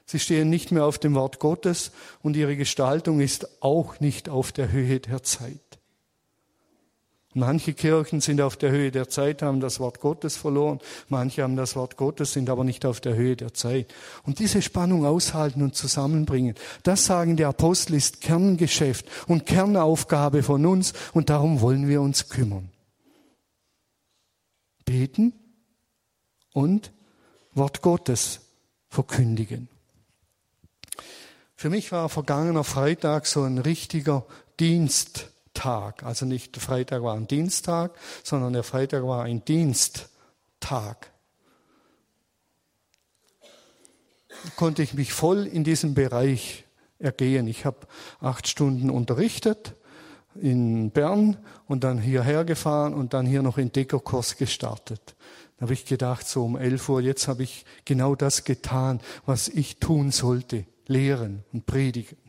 Sie 0.08 0.20
stehen 0.20 0.50
nicht 0.50 0.72
mehr 0.72 0.86
auf 0.86 0.98
dem 0.98 1.14
Wort 1.14 1.38
Gottes 1.38 1.92
und 2.24 2.36
ihre 2.36 2.58
Gestaltung 2.58 3.20
ist 3.20 3.62
auch 3.62 4.00
nicht 4.00 4.28
auf 4.28 4.52
der 4.52 4.72
Höhe 4.72 5.00
der 5.00 5.22
Zeit. 5.22 5.67
Manche 7.38 7.76
Kirchen 7.76 8.20
sind 8.20 8.42
auf 8.42 8.58
der 8.58 8.72
Höhe 8.72 8.90
der 8.90 9.10
Zeit, 9.10 9.44
haben 9.44 9.60
das 9.60 9.80
Wort 9.80 10.00
Gottes 10.00 10.36
verloren. 10.36 10.80
Manche 11.08 11.44
haben 11.44 11.56
das 11.56 11.76
Wort 11.76 11.96
Gottes, 11.96 12.34
sind 12.34 12.50
aber 12.50 12.64
nicht 12.64 12.84
auf 12.84 13.00
der 13.00 13.14
Höhe 13.14 13.36
der 13.36 13.54
Zeit. 13.54 13.94
Und 14.24 14.40
diese 14.40 14.64
Spannung 14.64 15.06
aushalten 15.06 15.62
und 15.62 15.76
zusammenbringen, 15.76 16.56
das 16.82 17.06
sagen 17.06 17.38
die 17.38 17.46
Apostel, 17.46 17.94
ist 17.94 18.22
Kerngeschäft 18.22 19.06
und 19.28 19.46
Kernaufgabe 19.46 20.42
von 20.42 20.66
uns 20.66 20.94
und 21.14 21.30
darum 21.30 21.62
wollen 21.62 21.88
wir 21.88 22.02
uns 22.02 22.28
kümmern. 22.28 22.72
Beten 24.84 25.34
und 26.54 26.92
Wort 27.54 27.84
Gottes 27.84 28.40
verkündigen. 28.90 29.70
Für 31.56 31.70
mich 31.70 31.92
war 31.92 32.10
vergangener 32.10 32.64
Freitag 32.64 33.28
so 33.28 33.44
ein 33.44 33.60
richtiger 33.60 34.26
Dienst 34.60 35.30
Tag. 35.58 36.04
Also 36.04 36.26
nicht 36.26 36.56
der 36.56 36.62
Freitag 36.62 37.02
war 37.02 37.16
ein 37.16 37.28
Dienstag, 37.28 37.96
sondern 38.24 38.54
der 38.54 38.64
Freitag 38.64 39.04
war 39.04 39.24
ein 39.24 39.44
Diensttag. 39.44 41.12
Konnte 44.56 44.84
ich 44.84 44.94
mich 44.94 45.14
voll 45.14 45.48
in 45.48 45.64
diesem 45.64 45.96
Bereich 45.96 46.66
ergehen. 47.00 47.48
Ich 47.48 47.66
habe 47.66 47.88
acht 48.20 48.48
Stunden 48.48 48.92
unterrichtet 48.92 49.74
in 50.36 50.92
Bern 50.92 51.38
und 51.66 51.84
dann 51.84 51.98
hierher 51.98 52.46
gefahren 52.46 52.94
und 52.94 53.16
dann 53.16 53.26
hier 53.26 53.42
noch 53.42 53.58
in 53.58 53.72
Dekokurs 53.72 54.38
gestartet. 54.38 55.16
Da 55.58 55.64
habe 55.64 55.74
ich 55.74 55.86
gedacht, 55.86 56.28
so 56.28 56.46
um 56.46 56.56
11 56.56 56.88
Uhr, 56.88 57.02
jetzt 57.02 57.28
habe 57.28 57.42
ich 57.42 57.66
genau 57.84 58.14
das 58.14 58.44
getan, 58.44 59.02
was 59.26 59.48
ich 59.48 59.80
tun 59.80 60.12
sollte, 60.12 60.68
lehren 60.86 61.44
und 61.52 61.66
predigen. 61.66 62.27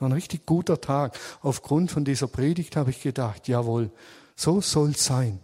War 0.00 0.08
ein 0.08 0.12
richtig 0.12 0.46
guter 0.46 0.80
Tag. 0.80 1.18
Aufgrund 1.42 1.90
von 1.90 2.04
dieser 2.04 2.26
Predigt 2.26 2.74
habe 2.74 2.90
ich 2.90 3.02
gedacht, 3.02 3.46
jawohl, 3.48 3.90
so 4.34 4.60
soll's 4.60 5.04
sein. 5.04 5.40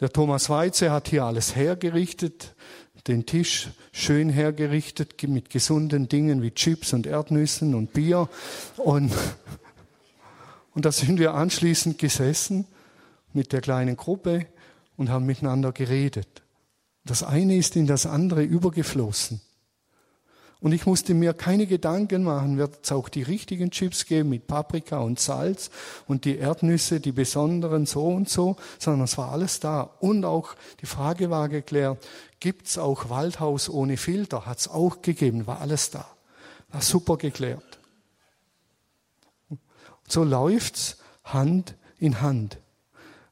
Der 0.00 0.10
Thomas 0.10 0.48
Weize 0.48 0.90
hat 0.90 1.08
hier 1.08 1.24
alles 1.24 1.56
hergerichtet, 1.56 2.54
den 3.06 3.24
Tisch 3.24 3.70
schön 3.92 4.28
hergerichtet 4.28 5.22
mit 5.26 5.48
gesunden 5.48 6.08
Dingen 6.08 6.42
wie 6.42 6.52
Chips 6.52 6.92
und 6.92 7.06
Erdnüssen 7.06 7.74
und 7.74 7.92
Bier. 7.94 8.28
Und, 8.76 9.12
und 10.74 10.84
da 10.84 10.92
sind 10.92 11.18
wir 11.18 11.34
anschließend 11.34 11.98
gesessen 11.98 12.66
mit 13.32 13.52
der 13.52 13.62
kleinen 13.62 13.96
Gruppe 13.96 14.46
und 14.98 15.08
haben 15.08 15.24
miteinander 15.24 15.72
geredet. 15.72 16.42
Das 17.04 17.22
eine 17.22 17.56
ist 17.56 17.76
in 17.76 17.86
das 17.86 18.04
andere 18.04 18.42
übergeflossen. 18.42 19.40
Und 20.60 20.72
ich 20.72 20.84
musste 20.84 21.14
mir 21.14 21.32
keine 21.32 21.66
Gedanken 21.66 22.22
machen, 22.22 22.58
wird 22.58 22.80
es 22.82 22.92
auch 22.92 23.08
die 23.08 23.22
richtigen 23.22 23.70
Chips 23.70 24.04
geben 24.04 24.28
mit 24.28 24.46
Paprika 24.46 24.98
und 24.98 25.18
Salz 25.18 25.70
und 26.06 26.26
die 26.26 26.36
Erdnüsse, 26.36 27.00
die 27.00 27.12
besonderen 27.12 27.86
so 27.86 28.06
und 28.08 28.28
so, 28.28 28.56
sondern 28.78 29.04
es 29.04 29.16
war 29.16 29.32
alles 29.32 29.60
da. 29.60 29.90
Und 30.00 30.26
auch 30.26 30.54
die 30.82 30.86
Frage 30.86 31.30
war 31.30 31.48
geklärt, 31.48 32.06
gibt 32.40 32.66
es 32.66 32.76
auch 32.76 33.08
Waldhaus 33.08 33.70
ohne 33.70 33.96
Filter? 33.96 34.44
Hat 34.44 34.58
es 34.58 34.68
auch 34.68 35.00
gegeben, 35.00 35.46
war 35.46 35.62
alles 35.62 35.90
da. 35.90 36.06
War 36.68 36.82
super 36.82 37.16
geklärt. 37.16 37.80
So 40.06 40.24
läuft's 40.24 40.98
Hand 41.24 41.74
in 41.98 42.20
Hand. 42.20 42.58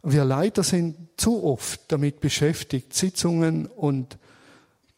Wir 0.02 0.24
Leiter 0.24 0.62
sind 0.62 0.96
zu 1.18 1.44
oft 1.44 1.80
damit 1.88 2.20
beschäftigt, 2.20 2.94
Sitzungen 2.94 3.66
und 3.66 4.16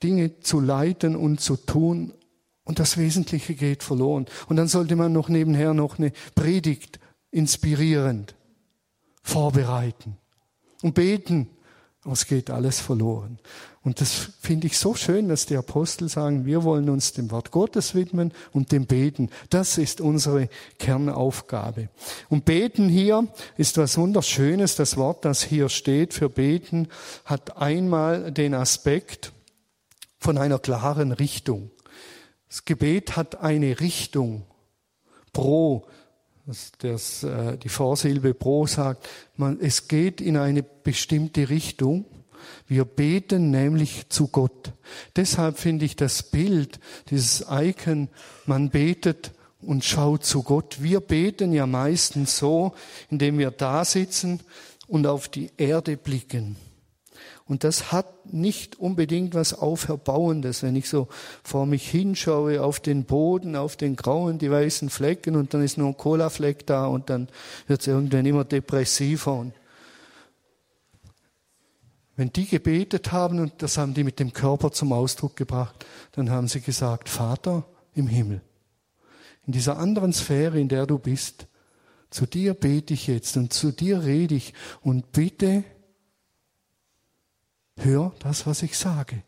Dinge 0.03 0.40
zu 0.40 0.61
leiten 0.61 1.16
und 1.16 1.40
zu 1.40 1.57
tun 1.57 2.12
und 2.70 2.78
das 2.78 2.98
Wesentliche 2.98 3.54
geht 3.54 3.83
verloren. 3.83 4.26
Und 4.48 4.54
dann 4.54 4.68
sollte 4.68 4.94
man 4.94 5.12
noch 5.12 5.28
nebenher 5.28 5.74
noch 5.74 5.98
eine 5.98 6.12
Predigt 6.37 7.00
inspirierend 7.33 8.37
vorbereiten 9.24 10.16
und 10.80 10.94
beten. 10.94 11.48
Aber 12.04 12.12
es 12.12 12.28
geht 12.28 12.48
alles 12.48 12.78
verloren. 12.78 13.40
Und 13.83 14.00
das 14.00 14.30
finde 14.40 14.68
ich 14.68 14.78
so 14.78 14.94
schön, 14.94 15.28
dass 15.28 15.46
die 15.46 15.56
Apostel 15.56 16.09
sagen, 16.09 16.46
wir 16.46 16.62
wollen 16.62 16.88
uns 16.90 17.12
dem 17.12 17.33
Wort 17.33 17.50
Gottes 17.50 17.96
widmen 17.96 18.33
und 18.52 18.70
dem 18.70 18.87
Beten. 18.87 19.30
Das 19.48 19.76
ist 19.76 20.00
unsere 20.00 20.48
Kernaufgabe. 20.78 21.88
Und 22.28 22.44
Beten 22.44 22.88
hier 22.88 23.26
ist 23.56 23.78
was 23.78 23.98
Wunderschönes. 23.98 24.76
Das 24.76 24.96
Wort, 24.96 25.24
das 25.24 25.42
hier 25.42 25.68
steht 25.68 26.14
für 26.14 26.28
Beten, 26.28 26.87
hat 27.24 27.56
einmal 27.56 28.30
den 28.30 28.54
Aspekt 28.54 29.33
von 30.20 30.38
einer 30.38 30.61
klaren 30.61 31.11
Richtung. 31.11 31.72
Das 32.51 32.65
Gebet 32.65 33.17
hat 33.17 33.41
eine 33.41 33.79
Richtung. 33.79 34.43
Pro, 35.33 35.87
das, 36.47 36.73
das, 36.79 37.23
äh, 37.23 37.57
die 37.57 37.69
Vorsilbe 37.69 38.35
pro 38.35 38.67
sagt, 38.67 39.09
man, 39.37 39.61
es 39.61 39.87
geht 39.87 40.21
in 40.21 40.37
eine 40.37 40.65
bestimmte 40.65 41.49
Richtung. 41.49 42.05
Wir 42.67 42.85
beten 42.85 43.53
nämlich 43.53 44.09
zu 44.09 44.27
Gott. 44.27 44.73
Deshalb 45.15 45.59
finde 45.59 45.85
ich 45.85 45.95
das 45.95 46.25
Bild, 46.25 46.81
dieses 47.11 47.47
Icon, 47.49 48.09
man 48.47 48.71
betet 48.71 49.31
und 49.61 49.85
schaut 49.85 50.25
zu 50.25 50.43
Gott. 50.43 50.83
Wir 50.83 50.99
beten 50.99 51.53
ja 51.53 51.67
meistens 51.67 52.37
so, 52.37 52.75
indem 53.11 53.39
wir 53.39 53.53
da 53.53 53.85
sitzen 53.85 54.41
und 54.89 55.07
auf 55.07 55.29
die 55.29 55.53
Erde 55.57 55.97
blicken. 55.97 56.57
Und 57.51 57.65
das 57.65 57.91
hat 57.91 58.33
nicht 58.33 58.79
unbedingt 58.79 59.35
was 59.35 59.59
Auferbauendes, 59.59 60.63
wenn 60.63 60.77
ich 60.77 60.89
so 60.89 61.09
vor 61.43 61.67
mich 61.67 61.91
hinschaue 61.91 62.63
auf 62.63 62.79
den 62.79 63.03
Boden, 63.03 63.57
auf 63.57 63.75
den 63.75 63.97
grauen, 63.97 64.39
die 64.39 64.53
weißen 64.53 64.89
Flecken 64.89 65.35
und 65.35 65.53
dann 65.53 65.65
ist 65.65 65.77
nur 65.77 65.89
ein 65.89 65.97
Cola-Fleck 65.97 66.65
da 66.69 66.87
und 66.87 67.11
dann 67.11 67.29
wird 67.67 67.81
es 67.81 67.89
irgendwann 67.89 68.25
immer 68.25 68.45
depressiver. 68.45 69.35
Und 69.35 69.53
wenn 72.15 72.33
die 72.33 72.47
gebetet 72.47 73.11
haben 73.11 73.41
und 73.41 73.55
das 73.59 73.79
haben 73.79 73.95
die 73.95 74.05
mit 74.05 74.21
dem 74.21 74.33
Körper 74.33 74.71
zum 74.71 74.93
Ausdruck 74.93 75.35
gebracht, 75.35 75.85
dann 76.13 76.31
haben 76.31 76.47
sie 76.47 76.61
gesagt, 76.61 77.09
Vater 77.09 77.65
im 77.95 78.07
Himmel, 78.07 78.43
in 79.45 79.55
dieser 79.55 79.77
anderen 79.77 80.13
Sphäre, 80.13 80.61
in 80.61 80.69
der 80.69 80.87
du 80.87 81.01
bist, 81.01 81.49
zu 82.11 82.27
dir 82.27 82.55
bete 82.55 82.95
ich 82.95 83.09
jetzt 83.09 83.37
und 83.37 83.53
zu 83.53 83.73
dir 83.73 84.05
rede 84.05 84.37
ich 84.37 84.55
und 84.83 85.11
bitte, 85.11 85.65
hör 87.85 88.12
das, 88.21 88.47
was 88.47 88.62
ich 88.62 88.77
sage. 88.77 89.23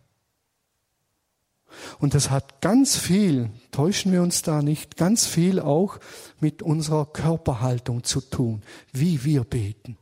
Und 1.98 2.14
das 2.14 2.30
hat 2.30 2.60
ganz 2.60 2.96
viel, 2.96 3.50
täuschen 3.70 4.12
wir 4.12 4.22
uns 4.22 4.42
da 4.42 4.62
nicht, 4.62 4.96
ganz 4.96 5.26
viel 5.26 5.58
auch 5.60 5.98
mit 6.40 6.62
unserer 6.62 7.06
Körperhaltung 7.06 8.04
zu 8.04 8.20
tun, 8.20 8.62
wie 8.92 9.24
wir 9.24 9.44
beten. 9.44 9.96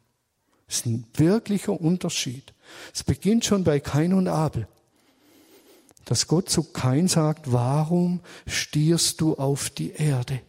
Das 0.66 0.78
ist 0.78 0.86
ein 0.86 1.06
wirklicher 1.14 1.80
Unterschied. 1.80 2.54
Es 2.94 3.04
beginnt 3.04 3.44
schon 3.44 3.64
bei 3.64 3.80
Kain 3.80 4.14
und 4.14 4.28
Abel. 4.28 4.68
Dass 6.04 6.26
Gott 6.26 6.48
zu 6.48 6.64
Kain 6.64 7.08
sagt, 7.08 7.52
warum 7.52 8.20
stierst 8.46 9.20
du 9.20 9.36
auf 9.36 9.70
die 9.70 9.92
Erde? 9.92 10.40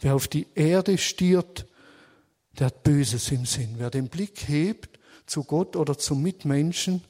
Wer 0.00 0.14
auf 0.14 0.28
die 0.28 0.46
Erde 0.54 0.98
stiert, 0.98 1.66
der 2.58 2.66
hat 2.66 2.82
Böses 2.82 3.30
im 3.30 3.46
Sinn. 3.46 3.74
Wer 3.78 3.90
den 3.90 4.08
Blick 4.08 4.48
hebt 4.48 4.97
zu 5.28 5.44
Gott 5.44 5.76
oder 5.76 5.98
zum 5.98 6.22
Mitmenschen, 6.22 7.04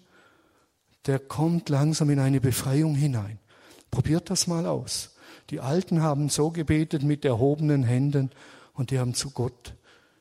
der 1.06 1.18
kommt 1.18 1.68
langsam 1.68 2.10
in 2.10 2.18
eine 2.18 2.40
Befreiung 2.40 2.94
hinein. 2.94 3.38
Probiert 3.90 4.30
das 4.30 4.46
mal 4.46 4.66
aus. 4.66 5.16
Die 5.50 5.60
Alten 5.60 6.02
haben 6.02 6.28
so 6.28 6.50
gebetet 6.50 7.02
mit 7.02 7.24
erhobenen 7.24 7.82
Händen 7.82 8.30
und 8.74 8.90
die 8.90 8.98
haben 8.98 9.14
zu 9.14 9.30
Gott 9.30 9.74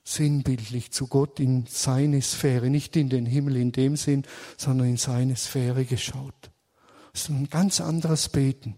sinnbildlich, 0.07 0.91
zu 0.91 1.07
Gott 1.07 1.39
in 1.41 1.65
seine 1.67 2.21
Sphäre, 2.21 2.69
nicht 2.69 2.95
in 2.95 3.09
den 3.09 3.25
Himmel 3.25 3.57
in 3.57 3.73
dem 3.73 3.97
Sinn, 3.97 4.23
sondern 4.55 4.87
in 4.87 4.97
seine 4.97 5.35
Sphäre 5.35 5.83
geschaut. 5.83 6.33
Das 7.11 7.23
ist 7.23 7.29
ein 7.29 7.49
ganz 7.49 7.81
anderes 7.81 8.29
Beten. 8.29 8.75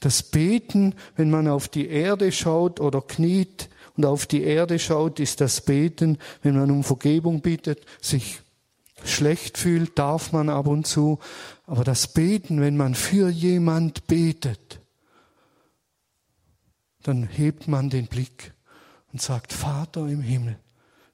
Das 0.00 0.22
Beten, 0.22 0.94
wenn 1.14 1.30
man 1.30 1.46
auf 1.48 1.68
die 1.68 1.88
Erde 1.88 2.32
schaut 2.32 2.80
oder 2.80 3.02
kniet, 3.02 3.68
und 3.96 4.04
auf 4.04 4.26
die 4.26 4.42
Erde 4.42 4.78
schaut, 4.78 5.20
ist 5.20 5.40
das 5.40 5.60
Beten, 5.60 6.18
wenn 6.42 6.56
man 6.56 6.70
um 6.70 6.84
Vergebung 6.84 7.40
bittet, 7.40 7.84
sich 8.00 8.40
schlecht 9.04 9.58
fühlt, 9.58 9.98
darf 9.98 10.32
man 10.32 10.48
ab 10.48 10.66
und 10.66 10.86
zu. 10.86 11.18
Aber 11.66 11.84
das 11.84 12.12
Beten, 12.12 12.60
wenn 12.60 12.76
man 12.76 12.94
für 12.94 13.28
jemand 13.28 14.06
betet, 14.06 14.80
dann 17.02 17.24
hebt 17.24 17.68
man 17.68 17.88
den 17.88 18.06
Blick 18.06 18.52
und 19.12 19.22
sagt, 19.22 19.52
Vater 19.52 20.06
im 20.08 20.20
Himmel. 20.20 20.58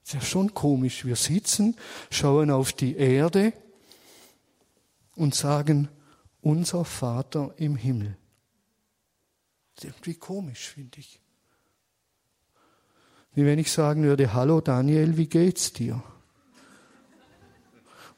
ist 0.03 0.13
ja 0.13 0.21
schon 0.21 0.53
komisch. 0.53 1.05
Wir 1.05 1.15
sitzen, 1.15 1.77
schauen 2.09 2.49
auf 2.49 2.73
die 2.73 2.95
Erde 2.95 3.53
und 5.15 5.35
sagen, 5.35 5.87
unser 6.41 6.83
Vater 6.83 7.53
im 7.57 7.75
Himmel. 7.75 8.17
Das 9.75 9.85
ist 9.85 9.91
irgendwie 9.91 10.15
komisch, 10.15 10.69
finde 10.69 10.99
ich. 10.99 11.22
Wie 13.35 13.45
wenn 13.45 13.57
ich 13.57 13.71
sagen 13.71 14.03
würde, 14.03 14.33
hallo 14.33 14.61
Daniel, 14.61 15.17
wie 15.17 15.27
geht's 15.27 15.73
dir? 15.73 16.03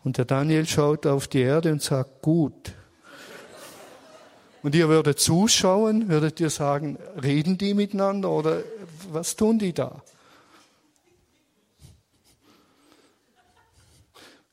Und 0.04 0.18
der 0.18 0.26
Daniel 0.26 0.68
schaut 0.68 1.08
auf 1.08 1.28
die 1.28 1.42
Erde 1.42 1.72
und 1.72 1.82
sagt, 1.82 2.22
gut. 2.22 2.74
Und 4.62 4.76
ihr 4.76 4.90
würdet 4.90 5.20
zuschauen, 5.20 6.10
würdet 6.10 6.40
ihr 6.40 6.50
sagen, 6.50 6.98
reden 7.22 7.58
die 7.58 7.74
miteinander 7.74 8.30
oder 8.30 8.64
was 9.12 9.36
tun 9.36 9.58
die 9.58 9.74
da? 9.74 10.04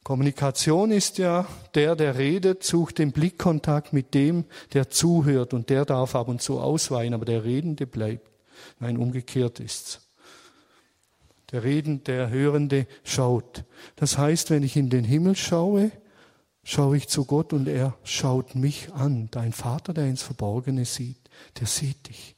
Kommunikation 0.05 0.91
ist 0.91 1.19
ja, 1.19 1.47
der, 1.75 1.97
der 1.97 2.19
redet, 2.19 2.65
sucht 2.65 2.99
den 2.99 3.13
Blickkontakt 3.13 3.93
mit 3.93 4.15
dem, 4.15 4.45
der 4.73 4.91
zuhört 4.91 5.55
und 5.55 5.71
der 5.71 5.85
darf 5.85 6.15
ab 6.15 6.29
und 6.29 6.43
zu 6.43 6.61
ausweichen, 6.61 7.15
aber 7.15 7.25
der 7.25 7.45
Redende 7.45 7.87
bleibt. 7.87 8.29
Nein, 8.81 8.97
umgekehrt 8.97 9.61
ist's. 9.61 10.01
Der 11.53 11.65
Redende, 11.65 12.03
der 12.05 12.31
Hörende 12.31 12.87
schaut. 13.05 13.65
Das 13.97 14.19
heißt, 14.19 14.51
wenn 14.51 14.63
ich 14.63 14.77
in 14.77 14.91
den 14.91 15.05
Himmel 15.05 15.37
schaue, 15.37 15.93
schaue 16.65 16.97
ich 16.97 17.09
zu 17.09 17.25
Gott 17.25 17.53
und 17.53 17.69
er 17.69 17.95
schaut 18.05 18.55
mich 18.55 18.93
an. 18.93 19.29
Dein 19.31 19.53
Vater, 19.53 19.93
der 19.93 20.07
ins 20.07 20.23
Verborgene 20.23 20.85
sieht, 20.85 21.19
der 21.61 21.67
sieht 21.67 22.09
dich. 22.09 22.37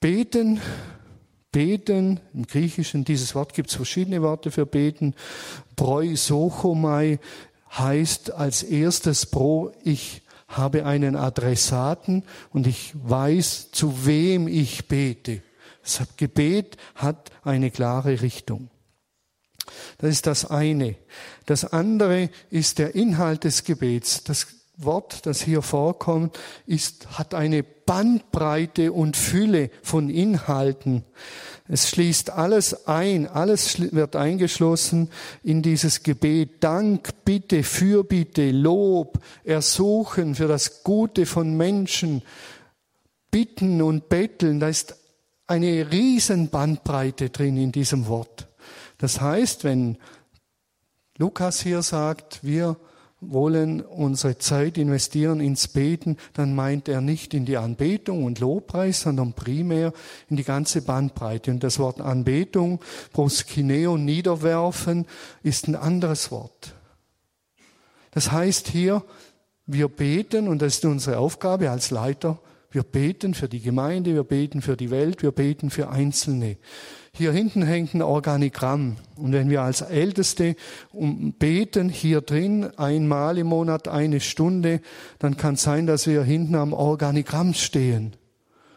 Beten, 0.00 0.60
beten, 1.52 2.20
im 2.32 2.46
Griechischen, 2.46 3.04
dieses 3.04 3.34
Wort 3.34 3.54
gibt 3.54 3.70
es 3.70 3.76
verschiedene 3.76 4.22
Worte 4.22 4.50
für 4.50 4.66
beten. 4.66 5.14
Sochomai 6.14 7.18
heißt 7.76 8.32
als 8.32 8.62
erstes 8.62 9.26
pro, 9.26 9.72
ich 9.82 10.22
habe 10.48 10.86
einen 10.86 11.16
Adressaten 11.16 12.22
und 12.52 12.66
ich 12.66 12.92
weiß, 12.94 13.72
zu 13.72 14.06
wem 14.06 14.48
ich 14.48 14.86
bete. 14.86 15.42
Das 15.86 16.08
Gebet 16.16 16.76
hat 16.96 17.30
eine 17.44 17.70
klare 17.70 18.20
Richtung. 18.20 18.70
Das 19.98 20.10
ist 20.10 20.26
das 20.26 20.50
eine. 20.50 20.96
Das 21.46 21.64
andere 21.64 22.30
ist 22.50 22.78
der 22.78 22.96
Inhalt 22.96 23.44
des 23.44 23.62
Gebets. 23.62 24.24
Das 24.24 24.48
Wort, 24.76 25.26
das 25.26 25.40
hier 25.40 25.62
vorkommt, 25.62 26.38
ist, 26.66 27.18
hat 27.18 27.34
eine 27.34 27.62
Bandbreite 27.62 28.92
und 28.92 29.16
Fülle 29.16 29.70
von 29.82 30.10
Inhalten. 30.10 31.04
Es 31.68 31.88
schließt 31.88 32.30
alles 32.30 32.86
ein, 32.86 33.28
alles 33.28 33.92
wird 33.92 34.16
eingeschlossen 34.16 35.10
in 35.42 35.62
dieses 35.62 36.02
Gebet. 36.02 36.62
Dank, 36.64 37.24
Bitte, 37.24 37.62
Fürbitte, 37.62 38.50
Lob, 38.50 39.20
Ersuchen 39.44 40.34
für 40.34 40.48
das 40.48 40.82
Gute 40.82 41.26
von 41.26 41.56
Menschen, 41.56 42.22
Bitten 43.30 43.82
und 43.82 44.08
Betteln. 44.08 44.60
Da 44.60 44.68
ist 44.68 44.96
eine 45.46 45.90
riesen 45.90 46.48
Bandbreite 46.50 47.30
drin 47.30 47.56
in 47.56 47.72
diesem 47.72 48.06
Wort. 48.08 48.48
Das 48.98 49.20
heißt, 49.20 49.64
wenn 49.64 49.98
Lukas 51.18 51.60
hier 51.60 51.82
sagt, 51.82 52.40
wir 52.42 52.76
wollen 53.20 53.80
unsere 53.80 54.38
Zeit 54.38 54.76
investieren 54.76 55.40
ins 55.40 55.68
Beten, 55.68 56.16
dann 56.34 56.54
meint 56.54 56.88
er 56.88 57.00
nicht 57.00 57.32
in 57.32 57.46
die 57.46 57.56
Anbetung 57.56 58.24
und 58.24 58.40
Lobpreis, 58.40 59.00
sondern 59.00 59.32
primär 59.32 59.92
in 60.28 60.36
die 60.36 60.44
ganze 60.44 60.82
Bandbreite. 60.82 61.50
Und 61.50 61.62
das 61.62 61.78
Wort 61.78 62.00
Anbetung, 62.00 62.80
proskineo, 63.12 63.96
niederwerfen, 63.96 65.06
ist 65.42 65.68
ein 65.68 65.76
anderes 65.76 66.30
Wort. 66.30 66.74
Das 68.10 68.32
heißt 68.32 68.68
hier, 68.68 69.02
wir 69.66 69.88
beten, 69.88 70.48
und 70.48 70.62
das 70.62 70.76
ist 70.76 70.84
unsere 70.84 71.18
Aufgabe 71.18 71.70
als 71.70 71.90
Leiter, 71.90 72.38
wir 72.70 72.82
beten 72.82 73.34
für 73.34 73.48
die 73.48 73.60
Gemeinde, 73.60 74.14
wir 74.14 74.24
beten 74.24 74.62
für 74.62 74.76
die 74.76 74.90
Welt, 74.90 75.22
wir 75.22 75.32
beten 75.32 75.70
für 75.70 75.88
Einzelne. 75.88 76.56
Hier 77.12 77.32
hinten 77.32 77.62
hängt 77.62 77.94
ein 77.94 78.02
Organigramm. 78.02 78.96
Und 79.16 79.32
wenn 79.32 79.48
wir 79.48 79.62
als 79.62 79.80
Älteste 79.80 80.56
beten, 80.92 81.88
hier 81.88 82.20
drin 82.20 82.64
einmal 82.76 83.38
im 83.38 83.46
Monat 83.46 83.88
eine 83.88 84.20
Stunde, 84.20 84.80
dann 85.18 85.36
kann 85.36 85.54
es 85.54 85.62
sein, 85.62 85.86
dass 85.86 86.06
wir 86.06 86.22
hinten 86.22 86.54
am 86.56 86.72
Organigramm 86.72 87.54
stehen 87.54 88.12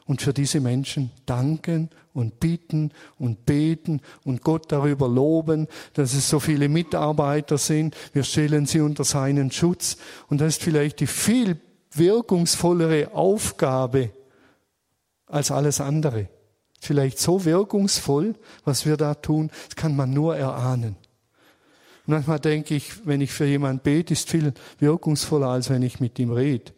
und 0.10 0.22
für 0.22 0.34
diese 0.34 0.60
Menschen 0.60 1.12
danken 1.28 1.90
und 2.14 2.40
bitten 2.40 2.92
und 3.20 3.46
beten 3.46 4.02
und 4.24 4.42
Gott 4.42 4.72
darüber 4.72 5.08
loben, 5.08 5.68
dass 5.94 6.14
es 6.14 6.30
so 6.30 6.40
viele 6.40 6.68
Mitarbeiter 6.68 7.60
sind. 7.60 7.96
Wir 8.14 8.24
stellen 8.24 8.66
sie 8.66 8.80
unter 8.80 9.04
seinen 9.04 9.52
Schutz. 9.52 9.98
Und 10.28 10.42
das 10.42 10.56
ist 10.56 10.64
vielleicht 10.64 11.00
die 11.00 11.08
viel 11.08 11.60
wirkungsvollere 11.92 13.14
Aufgabe 13.14 14.12
als 15.26 15.52
alles 15.52 15.82
andere 15.82 16.30
vielleicht 16.80 17.20
so 17.20 17.46
wirkungsvoll, 17.46 18.36
was 18.64 18.86
wir 18.86 18.98
da 18.98 19.14
tun, 19.14 19.52
das 19.68 19.76
kann 19.76 19.96
man 19.96 20.12
nur 20.12 20.36
erahnen. 20.36 20.96
Manchmal 22.06 22.40
denke 22.40 22.74
ich, 22.74 23.06
wenn 23.06 23.22
ich 23.22 23.32
für 23.32 23.46
jemanden 23.46 23.84
bete, 23.84 24.14
ist 24.14 24.30
viel 24.30 24.54
wirkungsvoller, 24.80 25.48
als 25.48 25.70
wenn 25.70 25.84
ich 25.84 26.00
mit 26.00 26.18
ihm 26.18 26.32
rede. 26.32 26.72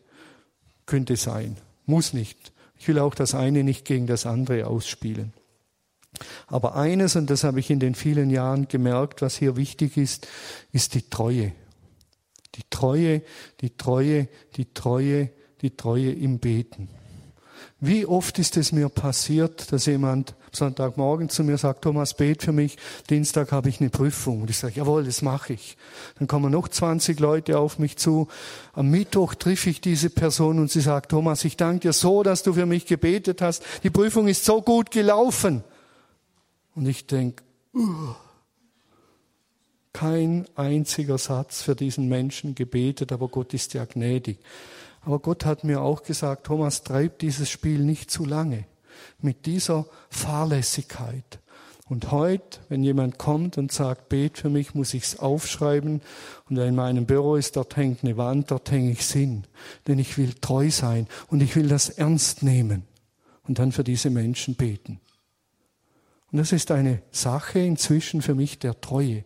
Könnte 0.85 1.15
sein, 1.15 1.55
muss 1.85 2.11
nicht. 2.11 2.51
Ich 2.77 2.87
will 2.87 2.99
auch 2.99 3.15
das 3.15 3.33
eine 3.33 3.63
nicht 3.63 3.85
gegen 3.85 4.07
das 4.07 4.25
andere 4.25 4.67
ausspielen. 4.67 5.33
Aber 6.47 6.75
eines, 6.75 7.15
und 7.15 7.29
das 7.29 7.45
habe 7.45 7.61
ich 7.61 7.69
in 7.69 7.79
den 7.79 7.95
vielen 7.95 8.29
Jahren 8.29 8.67
gemerkt, 8.67 9.21
was 9.21 9.37
hier 9.37 9.55
wichtig 9.55 9.95
ist, 9.95 10.27
ist 10.73 10.95
die 10.95 11.09
Treue. 11.09 11.53
Die 12.55 12.63
Treue, 12.69 13.21
die 13.61 13.77
Treue, 13.77 14.27
die 14.57 14.73
Treue, 14.73 15.29
die 15.61 15.75
Treue 15.75 16.11
im 16.11 16.39
Beten. 16.39 16.89
Wie 17.79 18.05
oft 18.05 18.37
ist 18.37 18.57
es 18.57 18.71
mir 18.71 18.89
passiert, 18.89 19.71
dass 19.71 19.87
jemand 19.87 20.35
Sonntagmorgen 20.51 21.29
zu 21.29 21.43
mir 21.43 21.57
sagt, 21.57 21.83
Thomas, 21.83 22.13
bet 22.13 22.43
für 22.43 22.51
mich, 22.51 22.77
Dienstag 23.09 23.51
habe 23.51 23.69
ich 23.69 23.79
eine 23.79 23.89
Prüfung. 23.89 24.41
Und 24.41 24.49
ich 24.49 24.57
sage, 24.57 24.73
jawohl, 24.75 25.03
das 25.03 25.21
mache 25.21 25.53
ich. 25.53 25.77
Dann 26.19 26.27
kommen 26.27 26.51
noch 26.51 26.67
20 26.67 27.19
Leute 27.19 27.57
auf 27.57 27.79
mich 27.79 27.97
zu. 27.97 28.27
Am 28.73 28.89
Mittwoch 28.89 29.33
triff 29.33 29.65
ich 29.65 29.81
diese 29.81 30.09
Person 30.09 30.59
und 30.59 30.69
sie 30.69 30.81
sagt, 30.81 31.09
Thomas, 31.09 31.45
ich 31.45 31.57
danke 31.57 31.79
dir 31.87 31.93
so, 31.93 32.21
dass 32.21 32.43
du 32.43 32.53
für 32.53 32.65
mich 32.65 32.85
gebetet 32.85 33.41
hast. 33.41 33.63
Die 33.83 33.89
Prüfung 33.89 34.27
ist 34.27 34.45
so 34.45 34.61
gut 34.61 34.91
gelaufen. 34.91 35.63
Und 36.75 36.87
ich 36.87 37.07
denke, 37.07 37.43
uh, 37.73 38.13
kein 39.93 40.45
einziger 40.55 41.17
Satz 41.17 41.61
für 41.61 41.75
diesen 41.75 42.07
Menschen 42.07 42.55
gebetet, 42.55 43.11
aber 43.11 43.27
Gott 43.27 43.53
ist 43.53 43.73
ja 43.73 43.85
gnädig. 43.85 44.39
Aber 45.01 45.19
Gott 45.19 45.45
hat 45.45 45.63
mir 45.63 45.81
auch 45.81 46.03
gesagt, 46.03 46.45
Thomas, 46.45 46.83
treib 46.83 47.19
dieses 47.19 47.49
Spiel 47.49 47.79
nicht 47.79 48.11
zu 48.11 48.25
lange 48.25 48.65
mit 49.19 49.45
dieser 49.45 49.85
Fahrlässigkeit. 50.09 51.39
Und 51.89 52.11
heute, 52.11 52.59
wenn 52.69 52.83
jemand 52.83 53.17
kommt 53.17 53.57
und 53.57 53.71
sagt, 53.71 54.07
bet 54.07 54.37
für 54.37 54.49
mich, 54.49 54.73
muss 54.75 54.93
ich's 54.93 55.19
aufschreiben. 55.19 56.01
Und 56.49 56.57
in 56.57 56.73
meinem 56.73 57.05
Büro 57.05 57.35
ist, 57.35 57.57
dort 57.57 57.75
hängt 57.75 58.03
eine 58.03 58.15
Wand, 58.15 58.51
dort 58.51 58.71
hänge 58.71 58.91
ich 58.91 59.05
Sinn. 59.05 59.43
Denn 59.87 59.99
ich 59.99 60.17
will 60.17 60.33
treu 60.35 60.71
sein 60.71 61.07
und 61.27 61.41
ich 61.41 61.55
will 61.57 61.67
das 61.67 61.89
ernst 61.89 62.43
nehmen 62.43 62.83
und 63.45 63.59
dann 63.59 63.73
für 63.73 63.83
diese 63.83 64.09
Menschen 64.09 64.55
beten. 64.55 65.01
Und 66.31 66.37
das 66.37 66.53
ist 66.53 66.71
eine 66.71 67.01
Sache 67.11 67.59
inzwischen 67.59 68.21
für 68.21 68.35
mich 68.35 68.57
der 68.57 68.79
Treue. 68.79 69.25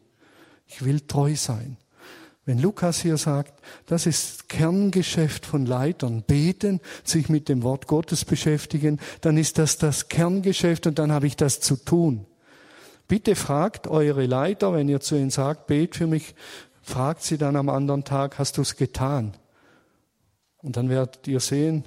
Ich 0.67 0.83
will 0.83 1.01
treu 1.01 1.35
sein. 1.35 1.77
Wenn 2.45 2.59
Lukas 2.59 3.01
hier 3.01 3.17
sagt, 3.17 3.59
das 3.87 4.05
ist 4.05 4.49
Kerngeschäft 4.49 5.47
von 5.47 5.65
Leitern, 5.65 6.21
beten, 6.21 6.79
sich 7.03 7.27
mit 7.27 7.49
dem 7.49 7.63
Wort 7.63 7.87
Gottes 7.87 8.23
beschäftigen, 8.23 8.99
dann 9.21 9.37
ist 9.37 9.57
das 9.57 9.79
das 9.79 10.09
Kerngeschäft 10.09 10.85
und 10.85 10.99
dann 10.99 11.11
habe 11.11 11.25
ich 11.25 11.35
das 11.35 11.59
zu 11.59 11.75
tun. 11.75 12.27
Bitte 13.07 13.35
fragt 13.35 13.87
eure 13.87 14.25
Leiter, 14.27 14.73
wenn 14.73 14.89
ihr 14.89 14.99
zu 14.99 15.15
ihnen 15.15 15.31
sagt, 15.31 15.67
bet 15.67 15.95
für 15.95 16.07
mich, 16.07 16.35
fragt 16.83 17.23
sie 17.23 17.39
dann 17.39 17.55
am 17.55 17.69
anderen 17.69 18.03
Tag, 18.03 18.37
hast 18.37 18.57
du 18.57 18.61
es 18.61 18.75
getan? 18.75 19.33
Und 20.57 20.77
dann 20.77 20.89
werdet 20.89 21.27
ihr 21.27 21.39
sehen, 21.39 21.85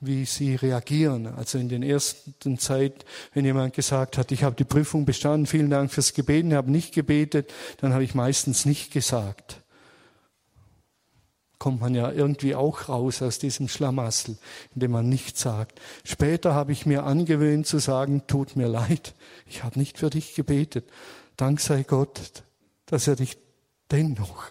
wie 0.00 0.24
sie 0.24 0.54
reagieren. 0.54 1.26
Also 1.26 1.58
in 1.58 1.68
den 1.68 1.82
ersten 1.82 2.58
Zeit, 2.58 3.04
wenn 3.34 3.44
jemand 3.44 3.74
gesagt 3.74 4.18
hat, 4.18 4.32
ich 4.32 4.42
habe 4.42 4.56
die 4.56 4.64
Prüfung 4.64 5.04
bestanden, 5.04 5.46
vielen 5.46 5.70
Dank 5.70 5.92
fürs 5.92 6.14
Gebeten, 6.14 6.50
ich 6.50 6.56
habe 6.56 6.70
nicht 6.70 6.94
gebetet, 6.94 7.52
dann 7.78 7.92
habe 7.92 8.04
ich 8.04 8.14
meistens 8.14 8.64
nicht 8.64 8.92
gesagt 8.92 9.62
kommt 11.60 11.82
man 11.82 11.94
ja 11.94 12.10
irgendwie 12.10 12.54
auch 12.54 12.88
raus 12.88 13.22
aus 13.22 13.38
diesem 13.38 13.68
Schlamassel, 13.68 14.38
indem 14.74 14.92
man 14.92 15.08
nichts 15.08 15.42
sagt. 15.42 15.78
Später 16.04 16.54
habe 16.54 16.72
ich 16.72 16.86
mir 16.86 17.04
angewöhnt 17.04 17.66
zu 17.66 17.78
sagen, 17.78 18.26
tut 18.26 18.56
mir 18.56 18.66
leid, 18.66 19.14
ich 19.46 19.62
habe 19.62 19.78
nicht 19.78 19.98
für 19.98 20.08
dich 20.08 20.34
gebetet. 20.34 20.88
Dank 21.36 21.60
sei 21.60 21.82
Gott, 21.82 22.44
dass 22.86 23.06
er 23.06 23.16
dich 23.16 23.36
dennoch 23.90 24.46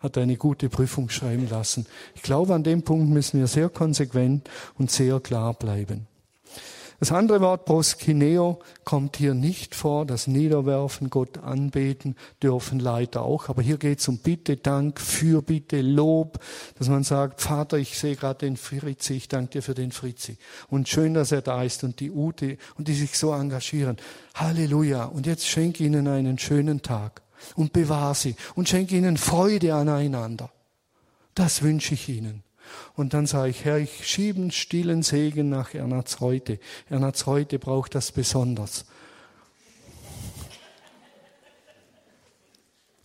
hat 0.00 0.18
eine 0.18 0.36
gute 0.36 0.68
Prüfung 0.68 1.08
schreiben 1.08 1.48
lassen. 1.48 1.86
Ich 2.14 2.22
glaube, 2.22 2.54
an 2.54 2.64
dem 2.64 2.82
Punkt 2.82 3.08
müssen 3.08 3.40
wir 3.40 3.46
sehr 3.46 3.68
konsequent 3.68 4.48
und 4.78 4.90
sehr 4.90 5.20
klar 5.20 5.54
bleiben. 5.54 6.06
Das 6.98 7.12
andere 7.12 7.42
Wort 7.42 7.66
proskineo 7.66 8.60
kommt 8.84 9.18
hier 9.18 9.34
nicht 9.34 9.74
vor. 9.74 10.06
Das 10.06 10.26
Niederwerfen, 10.26 11.10
Gott 11.10 11.38
anbeten 11.38 12.16
dürfen 12.42 12.78
Leiter 12.78 13.22
auch. 13.22 13.50
Aber 13.50 13.60
hier 13.60 13.76
geht 13.76 14.00
es 14.00 14.08
um 14.08 14.18
Bitte, 14.18 14.56
Dank, 14.56 14.98
Fürbitte, 14.98 15.82
Lob, 15.82 16.38
dass 16.78 16.88
man 16.88 17.04
sagt, 17.04 17.42
Vater, 17.42 17.76
ich 17.76 17.98
sehe 17.98 18.16
gerade 18.16 18.46
den 18.46 18.56
Fritzi, 18.56 19.14
ich 19.14 19.28
danke 19.28 19.52
dir 19.52 19.62
für 19.62 19.74
den 19.74 19.92
Fritzi. 19.92 20.38
Und 20.68 20.88
schön, 20.88 21.12
dass 21.12 21.32
er 21.32 21.42
da 21.42 21.62
ist 21.62 21.84
und 21.84 22.00
die 22.00 22.10
Ute 22.10 22.56
und 22.78 22.88
die 22.88 22.94
sich 22.94 23.18
so 23.18 23.32
engagieren. 23.32 23.98
Halleluja. 24.34 25.04
Und 25.04 25.26
jetzt 25.26 25.46
schenke 25.46 25.84
ihnen 25.84 26.08
einen 26.08 26.38
schönen 26.38 26.80
Tag 26.80 27.20
und 27.54 27.72
bewahre 27.72 28.14
sie 28.14 28.36
und 28.54 28.68
schenke 28.68 28.96
ihnen 28.96 29.16
Freude 29.16 29.74
aneinander. 29.74 30.50
Das 31.34 31.62
wünsche 31.62 31.94
ich 31.94 32.08
ihnen. 32.08 32.42
Und 32.94 33.14
dann 33.14 33.26
sage 33.26 33.50
ich, 33.50 33.64
Herr, 33.64 33.78
ich 33.78 34.08
schiebe 34.08 34.40
einen 34.40 34.50
stillen 34.50 35.02
Segen 35.02 35.48
nach 35.48 35.74
Ernats 35.74 36.20
heute. 36.20 36.58
Ernats 36.88 37.26
heute 37.26 37.58
braucht 37.58 37.94
das 37.94 38.10
besonders. 38.10 38.86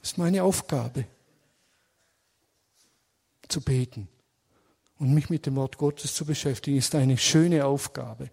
Das 0.01 0.11
ist 0.11 0.17
meine 0.17 0.43
Aufgabe, 0.43 1.05
zu 3.47 3.61
beten 3.61 4.07
und 4.97 5.13
mich 5.13 5.29
mit 5.29 5.45
dem 5.45 5.55
Wort 5.57 5.77
Gottes 5.77 6.15
zu 6.15 6.25
beschäftigen, 6.25 6.77
ist 6.77 6.95
eine 6.95 7.17
schöne 7.17 7.65
Aufgabe. 7.65 8.31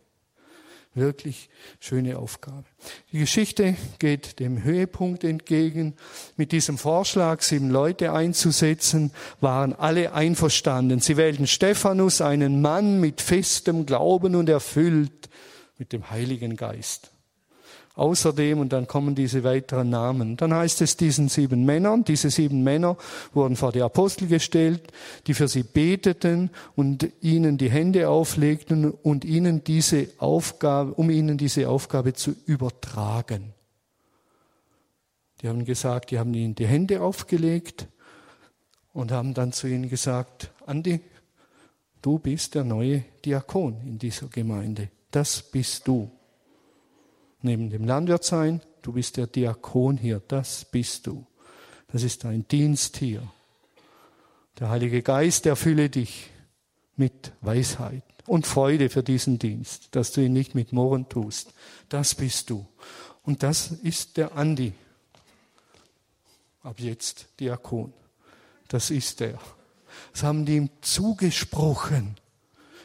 Wirklich 0.98 1.48
schöne 1.80 2.18
Aufgabe. 2.18 2.64
Die 3.12 3.18
Geschichte 3.18 3.76
geht 3.98 4.40
dem 4.40 4.62
Höhepunkt 4.62 5.24
entgegen. 5.24 5.94
Mit 6.36 6.52
diesem 6.52 6.76
Vorschlag, 6.76 7.42
sieben 7.42 7.70
Leute 7.70 8.12
einzusetzen, 8.12 9.12
waren 9.40 9.72
alle 9.72 10.12
einverstanden. 10.12 11.00
Sie 11.00 11.16
wählten 11.16 11.46
Stephanus, 11.46 12.20
einen 12.20 12.60
Mann 12.60 13.00
mit 13.00 13.20
festem 13.20 13.86
Glauben 13.86 14.34
und 14.34 14.48
erfüllt 14.48 15.28
mit 15.78 15.92
dem 15.92 16.10
Heiligen 16.10 16.56
Geist. 16.56 17.12
Außerdem, 17.98 18.60
und 18.60 18.72
dann 18.72 18.86
kommen 18.86 19.16
diese 19.16 19.42
weiteren 19.42 19.90
Namen, 19.90 20.36
dann 20.36 20.54
heißt 20.54 20.82
es 20.82 20.96
diesen 20.96 21.28
sieben 21.28 21.64
Männern, 21.64 22.04
diese 22.04 22.30
sieben 22.30 22.62
Männer 22.62 22.96
wurden 23.34 23.56
vor 23.56 23.72
die 23.72 23.82
Apostel 23.82 24.28
gestellt, 24.28 24.92
die 25.26 25.34
für 25.34 25.48
sie 25.48 25.64
beteten 25.64 26.50
und 26.76 27.08
ihnen 27.20 27.58
die 27.58 27.68
Hände 27.68 28.08
auflegten 28.08 28.92
und 28.92 29.24
ihnen 29.24 29.64
diese 29.64 30.10
Aufgabe, 30.18 30.94
um 30.94 31.10
ihnen 31.10 31.38
diese 31.38 31.68
Aufgabe 31.68 32.14
zu 32.14 32.36
übertragen. 32.46 33.52
Die 35.42 35.48
haben 35.48 35.64
gesagt, 35.64 36.12
die 36.12 36.20
haben 36.20 36.32
ihnen 36.34 36.54
die 36.54 36.68
Hände 36.68 37.02
aufgelegt 37.02 37.88
und 38.92 39.10
haben 39.10 39.34
dann 39.34 39.50
zu 39.50 39.66
ihnen 39.66 39.88
gesagt, 39.88 40.52
Andi, 40.66 41.00
du 42.00 42.20
bist 42.20 42.54
der 42.54 42.62
neue 42.62 43.02
Diakon 43.24 43.80
in 43.84 43.98
dieser 43.98 44.28
Gemeinde. 44.28 44.88
Das 45.10 45.42
bist 45.42 45.88
du 45.88 46.12
neben 47.42 47.70
dem 47.70 47.84
Landwirt 47.84 48.24
sein, 48.24 48.60
du 48.82 48.92
bist 48.92 49.16
der 49.16 49.26
Diakon 49.26 49.96
hier, 49.96 50.22
das 50.26 50.64
bist 50.64 51.06
du. 51.06 51.26
Das 51.90 52.02
ist 52.02 52.24
dein 52.24 52.46
Dienst 52.48 52.98
hier. 52.98 53.22
Der 54.58 54.70
Heilige 54.70 55.02
Geist 55.02 55.46
erfülle 55.46 55.88
dich 55.88 56.30
mit 56.96 57.32
Weisheit 57.40 58.02
und 58.26 58.46
Freude 58.46 58.90
für 58.90 59.02
diesen 59.02 59.38
Dienst, 59.38 59.88
dass 59.92 60.12
du 60.12 60.20
ihn 60.20 60.32
nicht 60.32 60.54
mit 60.54 60.72
Murren 60.72 61.08
tust. 61.08 61.54
Das 61.88 62.14
bist 62.14 62.50
du. 62.50 62.66
Und 63.22 63.42
das 63.42 63.70
ist 63.70 64.16
der 64.16 64.36
Andi. 64.36 64.72
Ab 66.62 66.80
jetzt 66.80 67.28
Diakon. 67.40 67.92
Das 68.68 68.90
ist 68.90 69.20
er. 69.20 69.38
Das 70.12 70.22
haben 70.22 70.44
die 70.44 70.56
ihm 70.56 70.70
zugesprochen. 70.80 72.16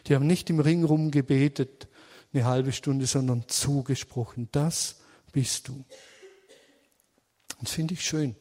Die 0.08 0.16
haben 0.16 0.28
nicht 0.28 0.50
im 0.50 0.60
Ring 0.60 0.84
rum 0.84 1.12
gebetet, 1.12 1.88
eine 2.34 2.46
halbe 2.46 2.72
Stunde, 2.72 3.06
sondern 3.06 3.48
zugesprochen. 3.48 4.50
Das 4.52 4.98
bist 5.32 5.68
du. 5.68 5.84
Das 7.62 7.72
finde 7.72 7.94
ich 7.94 8.04
schön. 8.04 8.36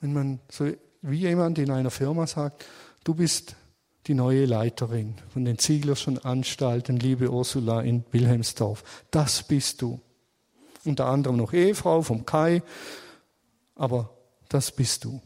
Wenn 0.00 0.12
man 0.12 0.40
so 0.50 0.70
wie 1.02 1.18
jemand 1.18 1.58
in 1.58 1.70
einer 1.70 1.90
Firma 1.90 2.26
sagt, 2.26 2.64
du 3.04 3.14
bist 3.14 3.56
die 4.06 4.14
neue 4.14 4.46
Leiterin 4.46 5.14
von 5.32 5.44
den 5.44 5.58
Zieglerschen 5.58 6.18
Anstalten, 6.18 6.96
liebe 6.96 7.30
Ursula 7.30 7.82
in 7.82 8.04
Wilhelmsdorf. 8.10 8.82
Das 9.10 9.46
bist 9.46 9.82
du. 9.82 10.00
Unter 10.84 11.06
anderem 11.06 11.36
noch 11.36 11.52
Ehefrau 11.52 12.02
vom 12.02 12.26
Kai, 12.26 12.62
aber 13.76 14.10
das 14.48 14.72
bist 14.72 15.04
du. 15.04 15.20